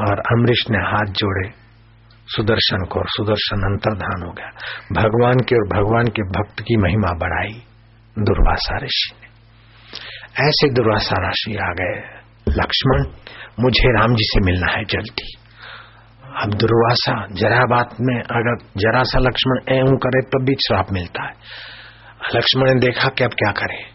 [0.00, 1.62] और अमरीश ने हाथ जोड़े।
[2.26, 4.50] सुदर्शन को और सुदर्शन अंतर्धान हो गया।
[4.92, 7.62] भगवान के और भगवान के भक्त की महिमा बढ़ाई,
[8.18, 9.26] दुर्वासा ऋषि ने।
[10.48, 13.04] ऐसे दुर्वासा ऋषि आ गए, लक्ष्मण,
[13.60, 15.36] मुझे राम जी से मिलना है जल्दी।
[16.42, 21.24] अब दुर्वासा, जरा बात में अगर जरा सा लक्ष्मण एवं करे, तब भी श्राप मिलता
[21.24, 21.32] है।
[22.34, 23.92] लक्ष्मण ने देखा कि अब क्या करे।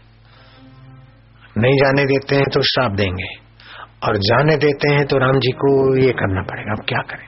[1.58, 3.47] नहीं जाने देते हैं तो श्राप देंगे।
[4.02, 7.26] और जाने देते हैं तो राम जी को ये करना पड़ेगा, अब क्या करें?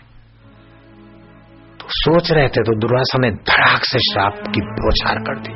[1.80, 5.54] तो सोच रहे थे तो दुर्वासा ने धड़ाक से श्राप की बोछार कर दी।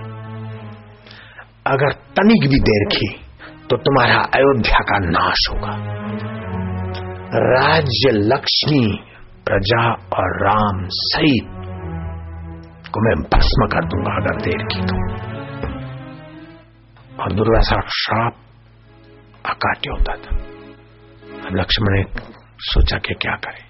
[1.67, 3.09] अगर तनिक भी देर की
[3.71, 5.75] तो तुम्हारा अयोध्या का नाश होगा।
[7.47, 8.85] राज्य लक्ष्मी,
[9.47, 9.85] प्रजा
[10.17, 11.47] और राम सहित
[12.89, 14.97] को मैं भस्म कर दूँगा अगर देर की तो।
[17.23, 18.35] और दुर्वासा श्राप
[19.47, 20.37] अकाट्य होता था।
[21.53, 22.05] लक्ष्मण ने
[22.61, 23.65] सोचा कि क्या करे।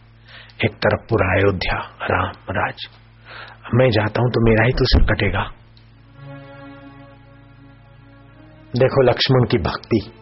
[0.65, 2.87] एक तरफ़ पूरा अयोध्या, राम, राज।
[3.75, 5.53] मैं जाता हूँ तो मेरा ही तो सिर कटेगा।
[8.77, 10.13] देखो लक्ष्मण की भक्ति।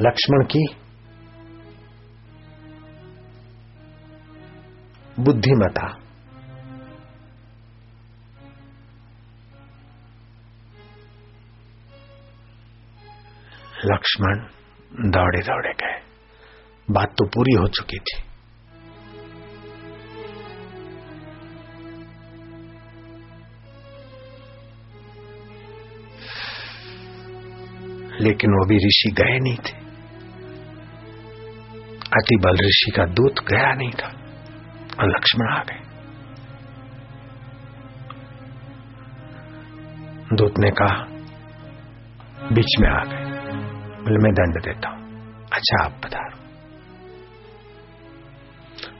[0.00, 0.66] लक्ष्मण की
[5.20, 5.98] बुद्धिमता।
[13.84, 14.57] लक्ष्मण
[14.92, 16.02] दौड़े दौड़े गए।
[16.90, 18.28] बात तो पूरी हो चुकी थी।
[28.20, 29.78] लेकिन वो भी ऋषि गए नहीं थे।
[31.98, 34.08] अति बल ऋषि का दूत गया नहीं था।
[35.00, 35.80] और लक्ष्मण आ गए।
[40.36, 41.04] दूत ने कहा,
[42.52, 43.37] बीच में आ गए।
[43.98, 45.00] बोले मैं दंड देता हूँ।
[45.52, 46.26] अच्छा आप बता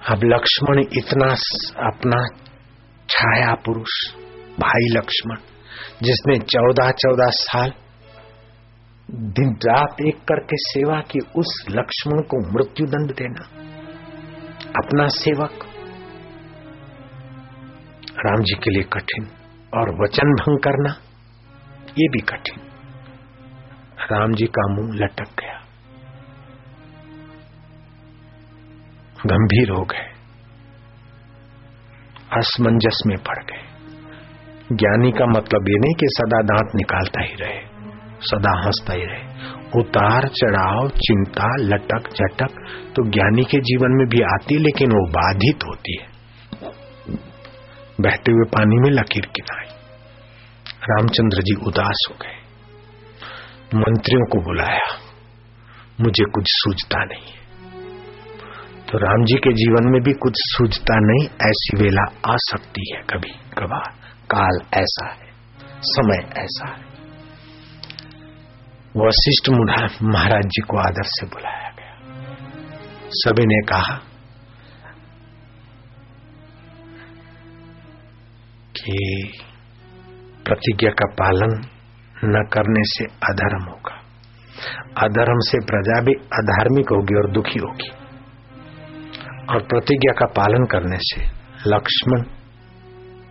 [0.08, 1.26] अब लक्ष्मण इतना
[1.86, 2.18] अपना
[3.08, 3.94] छाया पुरुष,
[4.60, 5.36] भाई लक्ष्मण,
[6.02, 7.72] जिसने चौदह चौदह साल
[9.08, 13.44] दिन रात एक करके सेवा की, उस लक्ष्मण को मृत्यु दंड देना।
[14.78, 15.64] अपना सेवक।
[18.26, 19.28] राम जी के लिए कठिन
[19.74, 20.96] और वचन भंग करना,
[21.98, 22.67] ये भी कठिन।
[24.02, 25.64] राम जी का मुँह लटक गया।
[29.26, 30.08] गंभीर हो गए।
[32.38, 33.68] असमंजस में पड़ गए।
[34.72, 37.60] ज्ञानी का मतलब ये नहीं कि सदा दांत निकालता ही रहे,
[38.20, 39.28] सदा हंसता ही रहे।
[39.80, 42.50] उतार चढ़ाव, चिंता, लटक, झटक
[42.96, 46.08] तो ज्ञानी के जीवन में भी आती, लेकिन वो बाधित होती है।
[48.00, 49.68] बहते हुए पानी में लकीर किनाई
[50.90, 52.37] रामचंद्र जी उदास हो गए।
[53.74, 54.86] मंत्रियों को बुलाया।
[56.00, 57.32] मुझे कुछ सूझता नहीं।
[58.86, 63.00] तो राम जी के जीवन में भी कुछ सूझता नहीं, ऐसी वेला आ सकती है
[63.02, 63.90] कभी कभार।
[64.30, 65.32] काल ऐसा है,
[65.82, 66.88] समय ऐसा है।
[68.96, 69.50] वशिष्ठ
[70.02, 71.96] महाराज जी को आदर से बुलाया गया।
[73.10, 73.96] सभी ने कहा
[78.74, 79.32] कि
[80.44, 81.77] प्रतिज्ञा का पालन
[82.24, 83.94] न करने से अधर्म होगा।
[85.04, 87.90] अधर्म से प्रजा भी अधार्मिक होगी और दुखी होगी।
[89.50, 91.24] और प्रतिज्ञा का पालन करने से
[91.66, 92.22] लक्ष्मण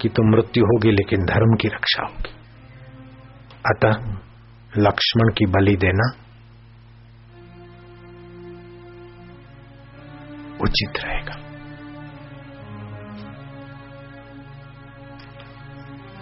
[0.01, 2.33] की तो मृत्यु होगी, लेकिन धर्म की रक्षा होगी।
[3.65, 4.17] अतः
[4.77, 6.11] लक्ष्मण की बलि देना
[10.61, 11.33] उचित रहेगा।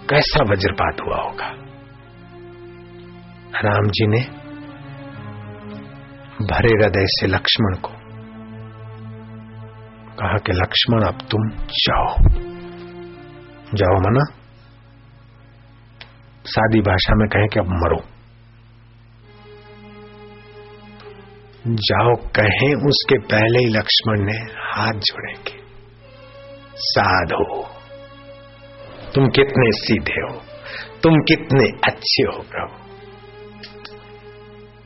[0.09, 1.74] कैसा वज्रपात हुआ होगा?
[3.63, 4.21] राम जी ने
[6.45, 8.05] भरे हृदय से लक्ष्मण को
[10.19, 12.15] कहा कि लक्ष्मण, अब तुम जाओ।
[13.73, 14.25] जाओ मना?
[16.45, 18.03] सादी भाषा में कहें कि अब मरो।
[21.67, 25.65] जाओ कहें, उसके पहले ही लक्ष्मण ने हाथ जोड़े जोड़ेंगे
[26.75, 27.63] साधो
[29.15, 30.41] तुम कितने सीधे हो,
[31.03, 32.84] तुम कितने अच्छे हो प्रभु।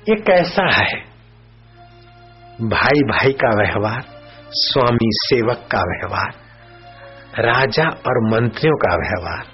[0.10, 0.97] ये कैसा है?
[2.62, 4.03] भाई भाई का व्यवहार,
[4.51, 6.32] स्वामी सेवक का व्यवहार,
[7.39, 9.45] राजा और मंत्रियों का व्यवहार,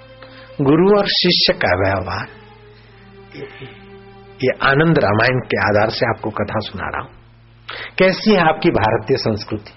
[0.62, 2.28] गुरु और शिष्य का व्यवहार।
[4.44, 7.12] ये आनंद रामायण के आधार से आपको कथा सुना रहा हूँ।
[7.98, 9.72] कैसी है आपकी भारतीय संस्कृति?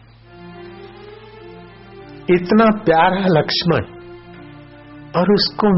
[2.33, 3.85] इतना प्यारा लक्ष्मण,
[5.15, 5.69] और उसको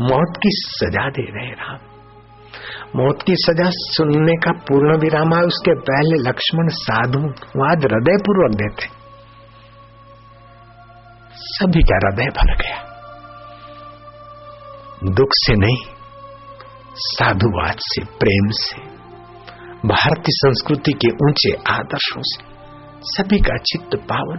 [0.00, 1.89] मौत की सजा दे रहे राम।
[2.96, 7.18] मौत की सजा सुनने का पूर्ण विराम है उसके पहले लक्ष्मण साधु
[7.60, 8.88] वाद हृदय पूर्वक देते।
[11.34, 12.90] सभी का हृदय भर गया।
[15.04, 15.76] दुख से नहीं,
[16.94, 18.80] साधुवाद से, प्रेम से,
[19.88, 22.44] भारतीय संस्कृति के ऊँचे आदर्शों से,
[23.02, 24.38] सभी का चित्त पावन।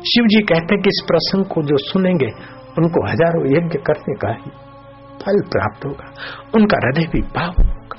[0.00, 2.28] शिव जी कहते हैं कि इस प्रसंग को जो सुनेंगे,
[2.78, 4.59] उनको हज़ारों यज्ञ करने का ही।
[5.22, 6.12] फल प्राप्त होगा,
[6.54, 7.98] उनका हृदय भी पावन होगा।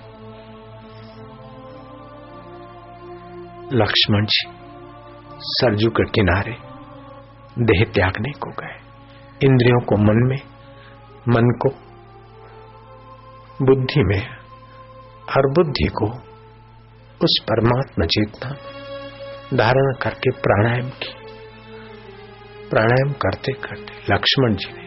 [3.74, 4.49] लक्ष्मण जी,
[5.41, 6.55] सरजू के किनारे
[7.59, 8.76] देह त्यागने को गए।
[9.43, 10.39] इंद्रियों को मन में,
[11.30, 11.69] मन को
[13.65, 14.22] बुद्धि में
[15.38, 16.05] और बुद्धि को
[17.24, 18.55] उस परमात्मा चेतना
[19.57, 21.13] धारण करके प्राणायाम की
[22.69, 24.80] प्राणायाम करते करते लक्ष्मण जी ने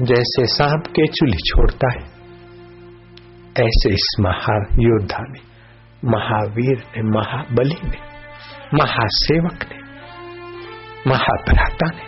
[0.00, 2.04] जैसे सांप के चूल्ही छोड़ता है,
[3.66, 5.40] ऐसे इस महायोद्धा ने,
[6.04, 7.98] महावीर ने, महाबली ने,
[8.74, 9.78] महासेवक ने,
[11.10, 12.02] महाभ्राता ने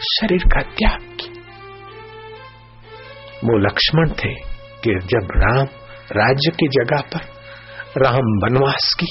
[0.00, 1.42] शरीर का त्याग किया।
[3.44, 4.34] वो लक्ष्मण थे
[4.84, 5.66] कि जब राम
[6.12, 7.20] राज्य की जगह पर
[8.04, 9.06] राम वनवास की,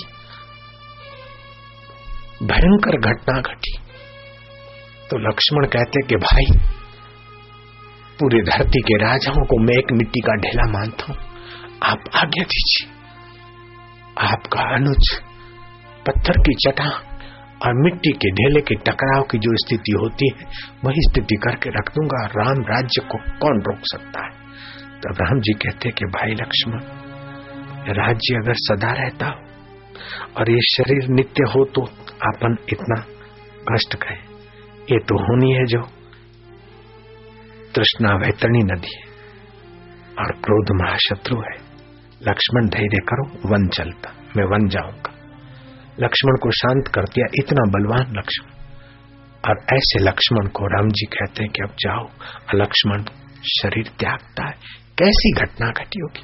[2.44, 3.78] भयंकर घटना घटी
[5.10, 6.79] तो लक्ष्मण कहते कि भाई
[8.20, 11.18] पूरी धरती के राजाओं को मैं एक मिट्टी का ढेला मानता हूँ।
[11.84, 12.88] आप आज्ञा दीजिए।
[14.28, 15.12] आपका अनुज,
[16.08, 16.90] पत्थर की चटा
[17.66, 20.46] और मिट्टी के ढेले के टकराव की जो स्थिति होती है,
[20.86, 24.32] वही स्थिति करके रख दूँगा। राम राज्य को कौन रोक सकता है?
[25.02, 26.82] तब राम जी कहते कि भाई लक्ष्मण,
[27.94, 29.48] राज्य अगर सदा रहता हो
[30.38, 31.82] और ये शरीर नित्य हो तो
[32.24, 33.02] अपन इतना
[33.72, 34.18] कष्ट गए
[34.92, 35.80] ये तो होनी है जो
[37.76, 39.04] तृष्णा वैतरणी नदी है
[40.20, 41.70] और क्रोध महाशत्रु है।
[42.28, 45.14] लक्ष्मण धैर्य करो, वन चलता, मैं वन जाऊँगा।
[46.00, 48.60] लक्ष्मण को शांत कर दिया इतना बलवान लक्ष्मण।
[49.50, 52.10] और ऐसे लक्ष्मण को राम जी कहते हैं कि अब जाओ
[52.56, 53.04] लक्ष्मण
[53.44, 54.54] शरीर त्यागता है।
[54.98, 56.24] कैसी घटना घटी होगी?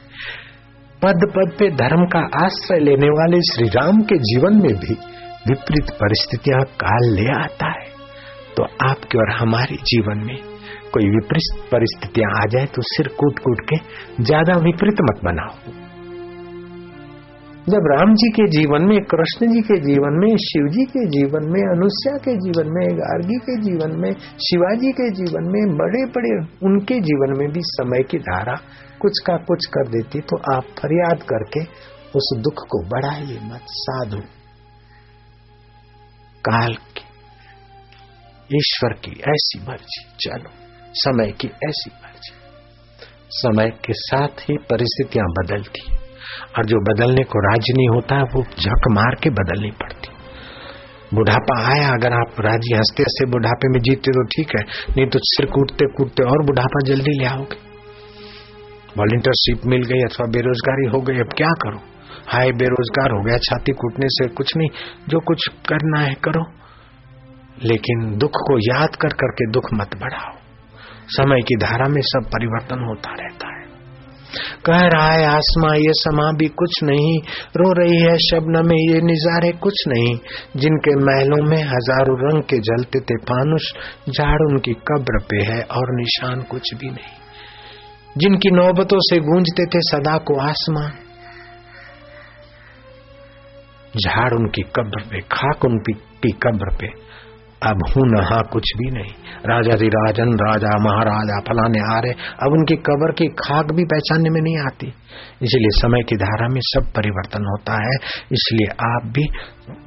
[1.04, 4.94] पद पद पे धर्म का आश्रय लेने वाले श्री राम के जीवन में भी
[5.48, 7.90] विपरीत परिस्थितियाँ काल ले आता है।
[8.58, 10.55] तो आपके और हमारे जीवन में
[10.96, 13.78] कोई विपरीत परिस्थितियाँ आ जाए तो सिर कूट कूट के
[14.24, 15.84] ज़्यादा विपरीत मत बनाओ।
[17.68, 21.48] जब राम जी के जीवन में, कृष्ण जी के जीवन में, शिव जी के जीवन
[21.54, 24.12] में, अनुष्या के जीवन में, गार्गी के जीवन में
[24.46, 26.34] शिवाजी के जीवन में बड़े बड़े
[26.68, 28.56] उनके जीवन में भी समय की धारा
[29.02, 31.64] कुछ का कुछ कर देती तो आप फरियाद करके
[32.18, 34.20] उस दुख को बढ़ाइए मत, साधु।
[36.44, 37.04] काल की,
[38.50, 40.65] ईश्वर की ऐसी मर्ज़ी, चलो।
[40.96, 42.34] समय की ऐसी मर्ज़ी
[43.30, 45.96] समय के साथ ही परिस्थितियाँ बदलती
[46.58, 50.16] और जो बदलने को राज़ी नहीं होता है वो झक मार के बदलनी पड़ती
[51.14, 54.64] बुढ़ापा आया, अगर आप राज़ी हँसते हँसते बुढ़ापे में जीते तो ठीक है,
[54.98, 57.58] नहीं तो सिर कूटते कूटते और बुढ़ापा जल्दी ले आओगे।
[58.98, 61.80] वॉल्टियरशिप मिल गई अथवा बेरोजगारी हो गई, अब क्या करो?
[62.28, 64.70] हाय, बेरोजगार हो गया, छाती कूटने से कुछ नहीं,
[65.10, 66.46] जो कुछ करना है करो।
[67.64, 70.45] लेकिन दुख को याद कर करके दुख मत बढ़ाओ।
[71.08, 73.56] समय की धारा में सब परिवर्तन होता रहता है।
[74.66, 77.20] कह रहा है, आसमा ये समा भी कुछ नहीं,
[77.58, 80.16] रो रही है शबन में ये निजारे कुछ नहीं,
[80.58, 83.74] जिनके महलों में हज़ारों रंग के जलते थे फानुष
[84.10, 87.14] झाड़ उनकी कब्र पे है और निशान कुछ भी नहीं।
[88.18, 90.90] जिनकी नौबतों से गूंजते थे सदा को आसमां।
[94.06, 95.94] झाड़ उनकी कब्र पे, खाक उनकी
[96.32, 97.05] कब्र पे
[97.66, 99.12] अब हूँ नहा कुछ भी नहीं।
[99.46, 104.30] राजा जी, राजन, राजा, महाराजा, फलाने आ रहे अब उनकी कबर की खाक भी पहचानने
[104.30, 104.88] में नहीं आती।
[105.42, 107.96] इसलिए समय की धारा में सब परिवर्तन होता है।
[108.32, 109.28] इसलिए आप भी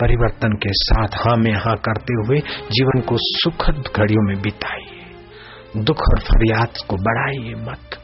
[0.01, 5.99] परिवर्तन के साथ हाँ में हाँ करते हुए जीवन को सुखद घड़ियों में बिताइए। दुख
[5.99, 7.99] और फरियाद को बढ़ाइए मत।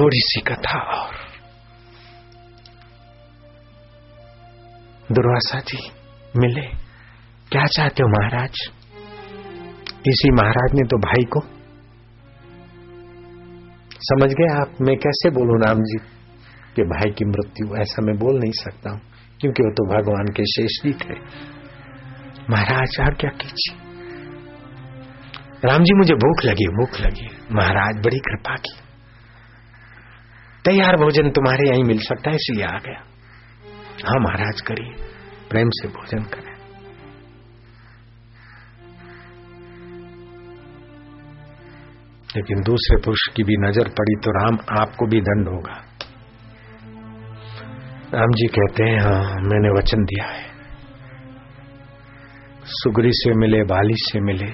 [0.00, 1.14] थोड़ी सी कथा और।
[5.12, 5.78] दुर्वासा जी,
[6.36, 6.83] मिले।
[7.52, 8.50] क्या चाहते हो महाराज?
[10.08, 11.40] इसी महाराज ने तो भाई को।
[14.00, 14.72] समझ गए आप?
[14.80, 15.98] मैं कैसे बोलू राम जी,
[16.76, 17.76] कि भाई की मृत्यु?
[17.76, 19.00] ऐसा मैं बोल नहीं सकता हूँ,
[19.40, 21.18] क्योंकि वो तो भगवान के शेष जी थे।
[22.50, 23.76] महाराज, और क्या कीजिए?
[25.64, 28.74] राम जी, मुझे भूख लगी भूख लगी। महाराज, बड़ी कृपा की।
[30.64, 33.02] तैयार भोजन तुम्हारे यहीं मिल सकता है, इसलिए आ गया।
[34.08, 34.92] हाँ महाराज, करिए।
[35.50, 36.43] प्रेम से भोजन करें
[42.36, 45.74] लेकिन दूसरे पुरुष की भी नज़र पड़ी तो राम आपको भी दंड होगा।
[48.14, 50.52] राम जी कहते हैं हाँ मैंने वचन दिया है।
[52.64, 54.46] सुगरी से मिले, बाली से मिले।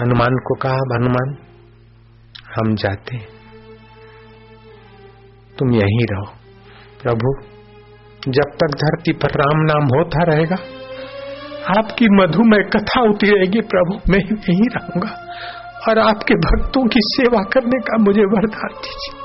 [0.00, 1.36] हनुमान को कहा, हनुमान,
[2.54, 3.18] हम जाते
[5.58, 6.26] तुम यहीं रहो।
[7.02, 7.32] प्रभु,
[8.30, 10.56] जब तक धरती पर राम नाम होता रहेगा,
[11.78, 15.10] आपकी मधुमय कथा होती रहेगी। प्रभु, मैं यहीं रहूँगा।
[15.88, 19.24] और आपके भक्तों की सेवा करने का मुझे वरदान दीजिए।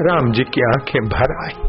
[0.00, 1.68] राम जी की आँखें भर आई।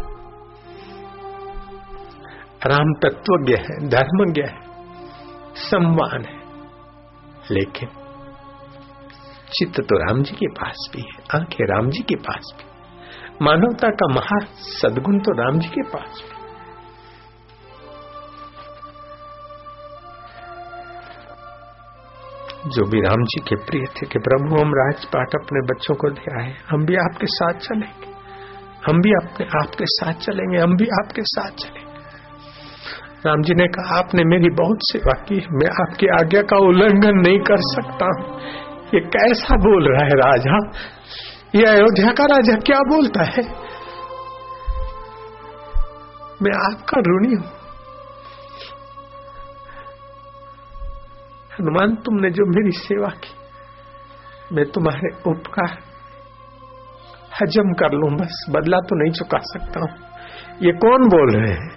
[2.67, 4.61] राम तत्वज्ञ है, धर्मज्ञ है,
[5.55, 6.43] सम्मान है।
[7.51, 7.89] लेकिन
[9.53, 12.63] चित्त तो राम जी के पास भी है, आँखें राम जी के पास भी।
[13.41, 16.32] मानवता का महा सदगुण तो राम जी के पास भी।
[22.67, 26.43] जो भी राम जी के प्रिय थे कि प्रभु, हम राजपाट अपने बच्चों को दे
[26.43, 28.13] आए। हम भी आपके साथ चलेंगे।
[28.87, 31.93] हम भी अपने आपके साथ चलेंगे। हम भी आपके साथ चलेंगे।
[33.25, 37.39] राम जी ने कहा, आपने मेरी बहुत सेवा की। मैं आपकी आज्ञा का उल्लंघन नहीं
[37.39, 38.37] कर सकता
[38.93, 40.71] ये कैसा बोल रहा है राजा?
[41.55, 43.43] ये अयोध्या का राजा क्या बोलता है?
[46.41, 47.62] मैं आपका ऋणी हूँ।
[51.63, 53.33] हनुमान, तुमने जो मेरी सेवा की,
[54.55, 55.77] मैं तुम्हारे उपकार,
[57.33, 59.91] हजम कर लू, बस बदला तो नहीं चुका सकता हूँ।
[60.61, 61.69] ये कौन बोल रहे हैं?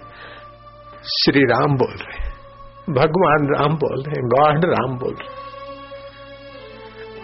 [1.13, 2.33] श्री राम बोल रहे हैं,
[2.89, 5.45] भगवान राम बोल रहे हैं, गॉड राम बोल रहे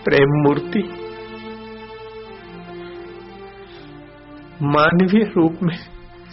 [0.04, 0.84] प्रेम मूर्ति,
[4.64, 5.76] मानवीय रूप में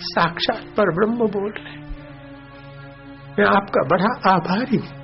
[0.07, 1.85] साक्षात पर ब्रह्म बोल रहे हैं।
[3.39, 5.00] मैं आपका बड़ा आभारी हूँ।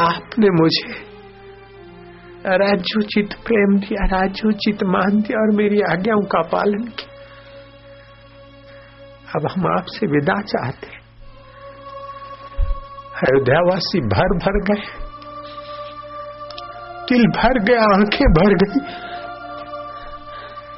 [0.00, 1.10] आपने मुझे
[2.56, 7.10] राज्योचित प्रेम दिया राज्योचित मान दिया और मेरी आज्ञाओं का पालन किया।
[9.36, 11.00] अब हम आपसे विदा चाहते
[13.20, 14.82] अयोध्यावासी भर भर गए।
[17.08, 18.80] दिल भर गया, आँखें भर गई।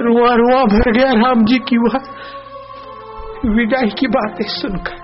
[0.01, 1.99] रुआ रुआ भर गया, राम जी की वह
[3.57, 4.97] विदाई की बातें सुनकर।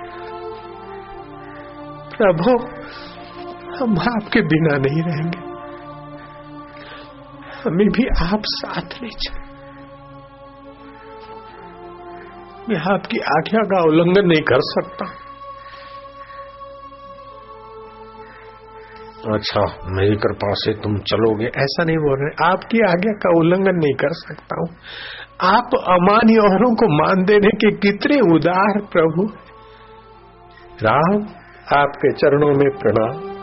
[2.16, 2.78] प्रभु
[3.81, 5.39] हम आपके बिना नहीं रहेंगे।
[7.65, 9.09] हमें भी आप साथ ले
[12.69, 15.07] मैं आपकी आज्ञा का उल्लंघन नहीं कर सकता।
[19.35, 23.95] अच्छा मेरी कृपा से तुम चलोगे। ऐसा नहीं बोल रहे। आपकी आज्ञा का उल्लंघन नहीं
[23.95, 24.69] कर सकता हूँ।
[25.43, 29.27] आप अमानी औरों को मान देने के कितने उदार प्रभु
[30.83, 31.23] राम,
[31.79, 33.38] आपके चरणों में प्रणाम।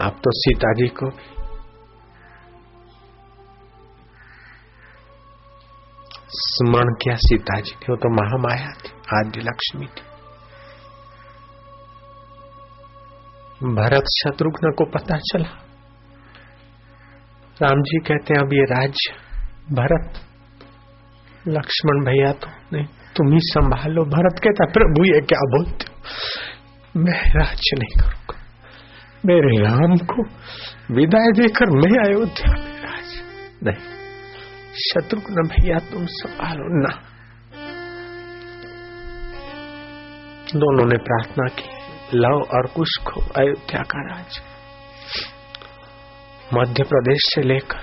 [0.00, 1.10] आप तो सीता जी को
[6.32, 10.04] स्मरण किया, सीता जी ने वो तो महामाया थी आद्य लक्ष्मी थी।
[13.74, 15.50] भरत शत्रुघ्न को पता चला।
[17.56, 19.14] राम जी कहते हैं अब ये राज्य,
[19.74, 20.20] भरत,
[21.48, 22.86] लक्ष्मण भैया तो नहीं,
[23.16, 28.39] तुम ही संभालो। भरत कहता, प्रभु ये क्या बोलते मैं राज्य नहीं करूँगा।
[29.26, 30.22] मेरे राम को
[30.94, 33.10] विदाई देकर मैं अयोध्या में राज।
[33.62, 33.90] नहीं,
[34.74, 36.98] शत्रुघ्न भैया, तुम संभालो ना
[40.56, 41.68] दोनों ने प्रार्थना की
[42.14, 44.40] लव और कुश को अयोध्या का राज।
[46.54, 47.78] मध्य प्रदेश से लेकर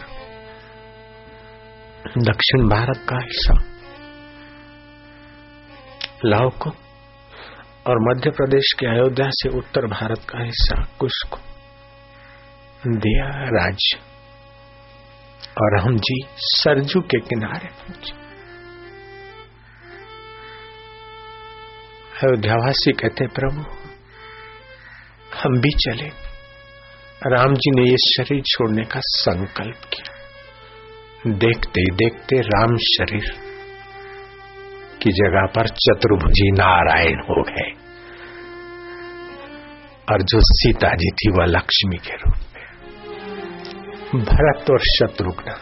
[2.18, 3.54] दक्षिण भारत का हिस्सा।
[6.26, 6.70] लव को
[7.88, 11.38] और मध्य प्रदेश के अयोध्या से उत्तर भारत का हिस्सा कुछ को
[12.88, 13.28] दिया
[13.62, 13.98] राज्य
[15.62, 18.28] और हम जी सरजू के किनारे पहुँचे।
[22.24, 23.62] अयोध्यावासी कहते, प्रभु,
[25.44, 26.08] हम भी चले।
[27.28, 33.47] राम जी ने ये शरीर छोड़ने का संकल्प किया। देखते ही देखते राम शरीर
[35.04, 37.88] की जगह पर चतुर्भुजी नारायण हो गए।
[40.12, 42.68] और जो सीता जी थी वह लक्ष्मी के रूप में।
[44.24, 45.56] भरत और शत्रुघ्न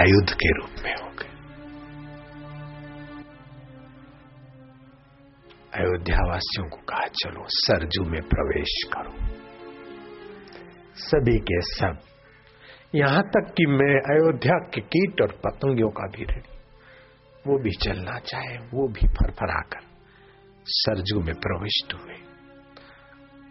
[0.00, 1.30] आयुध के रूप में हो गए।
[5.74, 9.14] अयोध्यावासियों को कहा, चलो सरजू में प्रवेश करो।
[10.96, 12.09] सभी के सब
[12.94, 16.58] यहाँ तक कि मैं अयोध्या के कीट और पतंगियों का भी ऋणी
[17.46, 19.84] वो भी चलना चाहे, वो भी फरफराकर
[20.66, 22.14] सरजू में प्रविष्ट हुए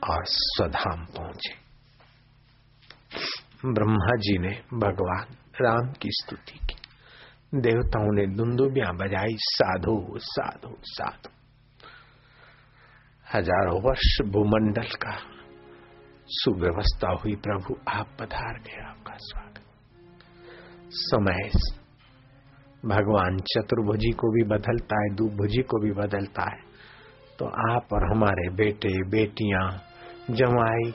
[0.10, 1.54] और स्वधाम पहुँचे।
[3.66, 6.76] ब्रह्मा जी ने भगवान राम की स्तुति की।
[7.62, 11.30] देवताओं ने दुंदुबियाँ बजाई, साधु साधु साधु।
[13.36, 15.39] हज़ारों वर्ष भूमंडल का
[16.32, 19.60] सुव्यवस्था हुई, प्रभु, आप पधार गए, आपका स्वागत।
[20.90, 21.50] समय
[22.86, 26.62] भगवान चतुर्भुजी को भी बदलता है दुभुजी को भी बदलता है।
[27.40, 29.82] तो आप और हमारे बेटे, बेटियाँ
[30.32, 30.94] जमाई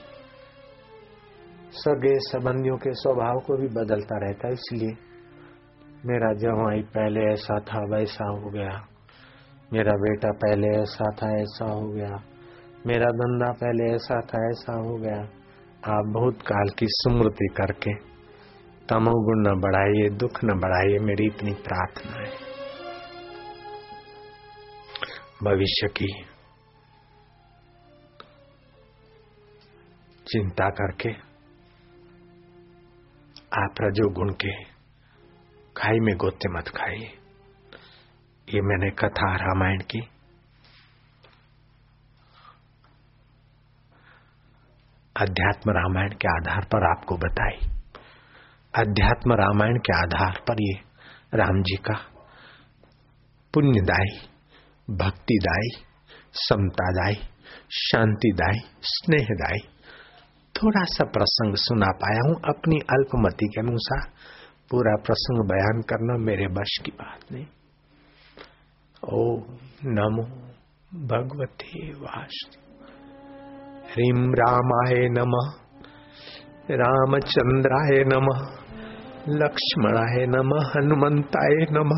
[1.71, 4.97] सगे संबंधियों के स्वभाव को भी बदलता रहता है, इसलिए
[6.07, 8.87] मेरा जमाई पहले ऐसा था, वैसा हो गया।
[9.73, 12.34] मेरा बेटा पहले ऐसा था, ऐसा हो गया।
[12.87, 15.21] मेरा धंधा पहले ऐसा था, ऐसा हो गया।
[15.95, 17.95] आप बहुत काल की स्मृति करके
[18.89, 22.31] तमोगुण न बढ़ाइए, दुख न बढ़ाइए, मेरी इतनी प्रार्थना है।
[25.43, 26.25] भविष्य की
[30.27, 31.13] चिंता करके
[33.63, 34.65] आप रजो गुण के
[35.77, 37.13] खाई में गोते मत खाइए।
[38.49, 40.14] ये मैंने कथा रामायण की
[45.17, 47.71] अध्यात्म रामायण के आधार पर आपको बताई।
[48.75, 50.73] अध्यात्म रामायण के आधार पर ये
[51.35, 51.95] राम जी का
[53.55, 54.19] पुण्यदायी,
[54.91, 55.71] भक्तिदायी,
[56.33, 57.15] समतादायी,
[57.71, 59.61] शांतिदायी, स्नेहदायी
[60.55, 64.11] थोड़ा सा प्रसंग सुना पाया हूँ। अपनी अल्पमति के अनुसार
[64.71, 67.47] पूरा प्रसंग बयान करना मेरे बश की बात नहीं।
[69.13, 69.39] ओ
[69.85, 70.23] नमो
[71.07, 72.64] भगवती वास
[73.95, 75.35] ह्रीम रामाय नम।
[76.71, 78.27] रामचंद्राय नम।
[79.29, 81.89] लक्ष्मणाय नम। हनुमंताय नम।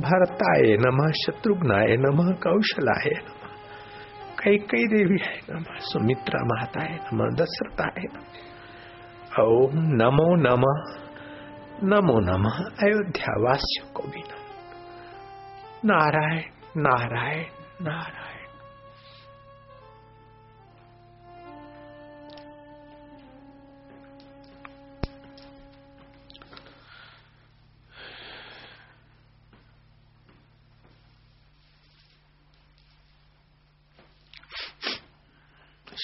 [0.00, 3.46] भरताय नम। शत्रुघ्नाय नम। कौशलाय नम।
[4.38, 8.22] कई कई देवी है नम। सुमित्रा माता है नम। दशरथा है नम।
[9.42, 10.64] ओम नमो नम।
[11.94, 12.48] नमो नम।
[12.82, 14.44] अयोध्या वासियों को भी नम।
[15.84, 16.42] नारायण
[16.76, 17.44] नारायण
[17.82, 18.27] नारायण।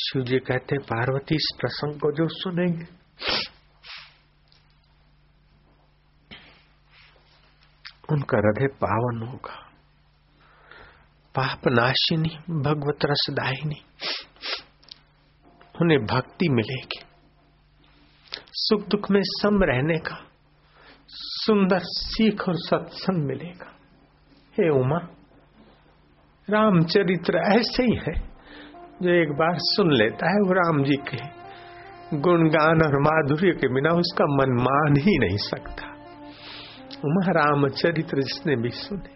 [0.05, 3.05] शिव जी कहते पार्वती, इस प्रसंग को जो सुनेंगे।
[8.13, 9.55] उनका हृदय पावन होगा।
[11.35, 13.81] पाप नाशिनी भगवत रसदायिनी,
[15.81, 17.01] उन्हें भक्ति मिलेगी।
[18.53, 20.17] सुख दुख में सम रहने का,
[21.09, 23.71] सुंदर सीख और सत्संग मिलेगा।
[24.53, 24.99] हे उमा,
[26.51, 28.34] रामचरित्र ऐसे ही है।
[29.03, 31.45] जो एक बार सुन लेता है वो राम जी के
[32.19, 35.91] गुणगान और माधुर्य के बिना उसका मन मान ही नहीं सकता।
[37.33, 39.14] रामचरित्र जिसने भी सुने।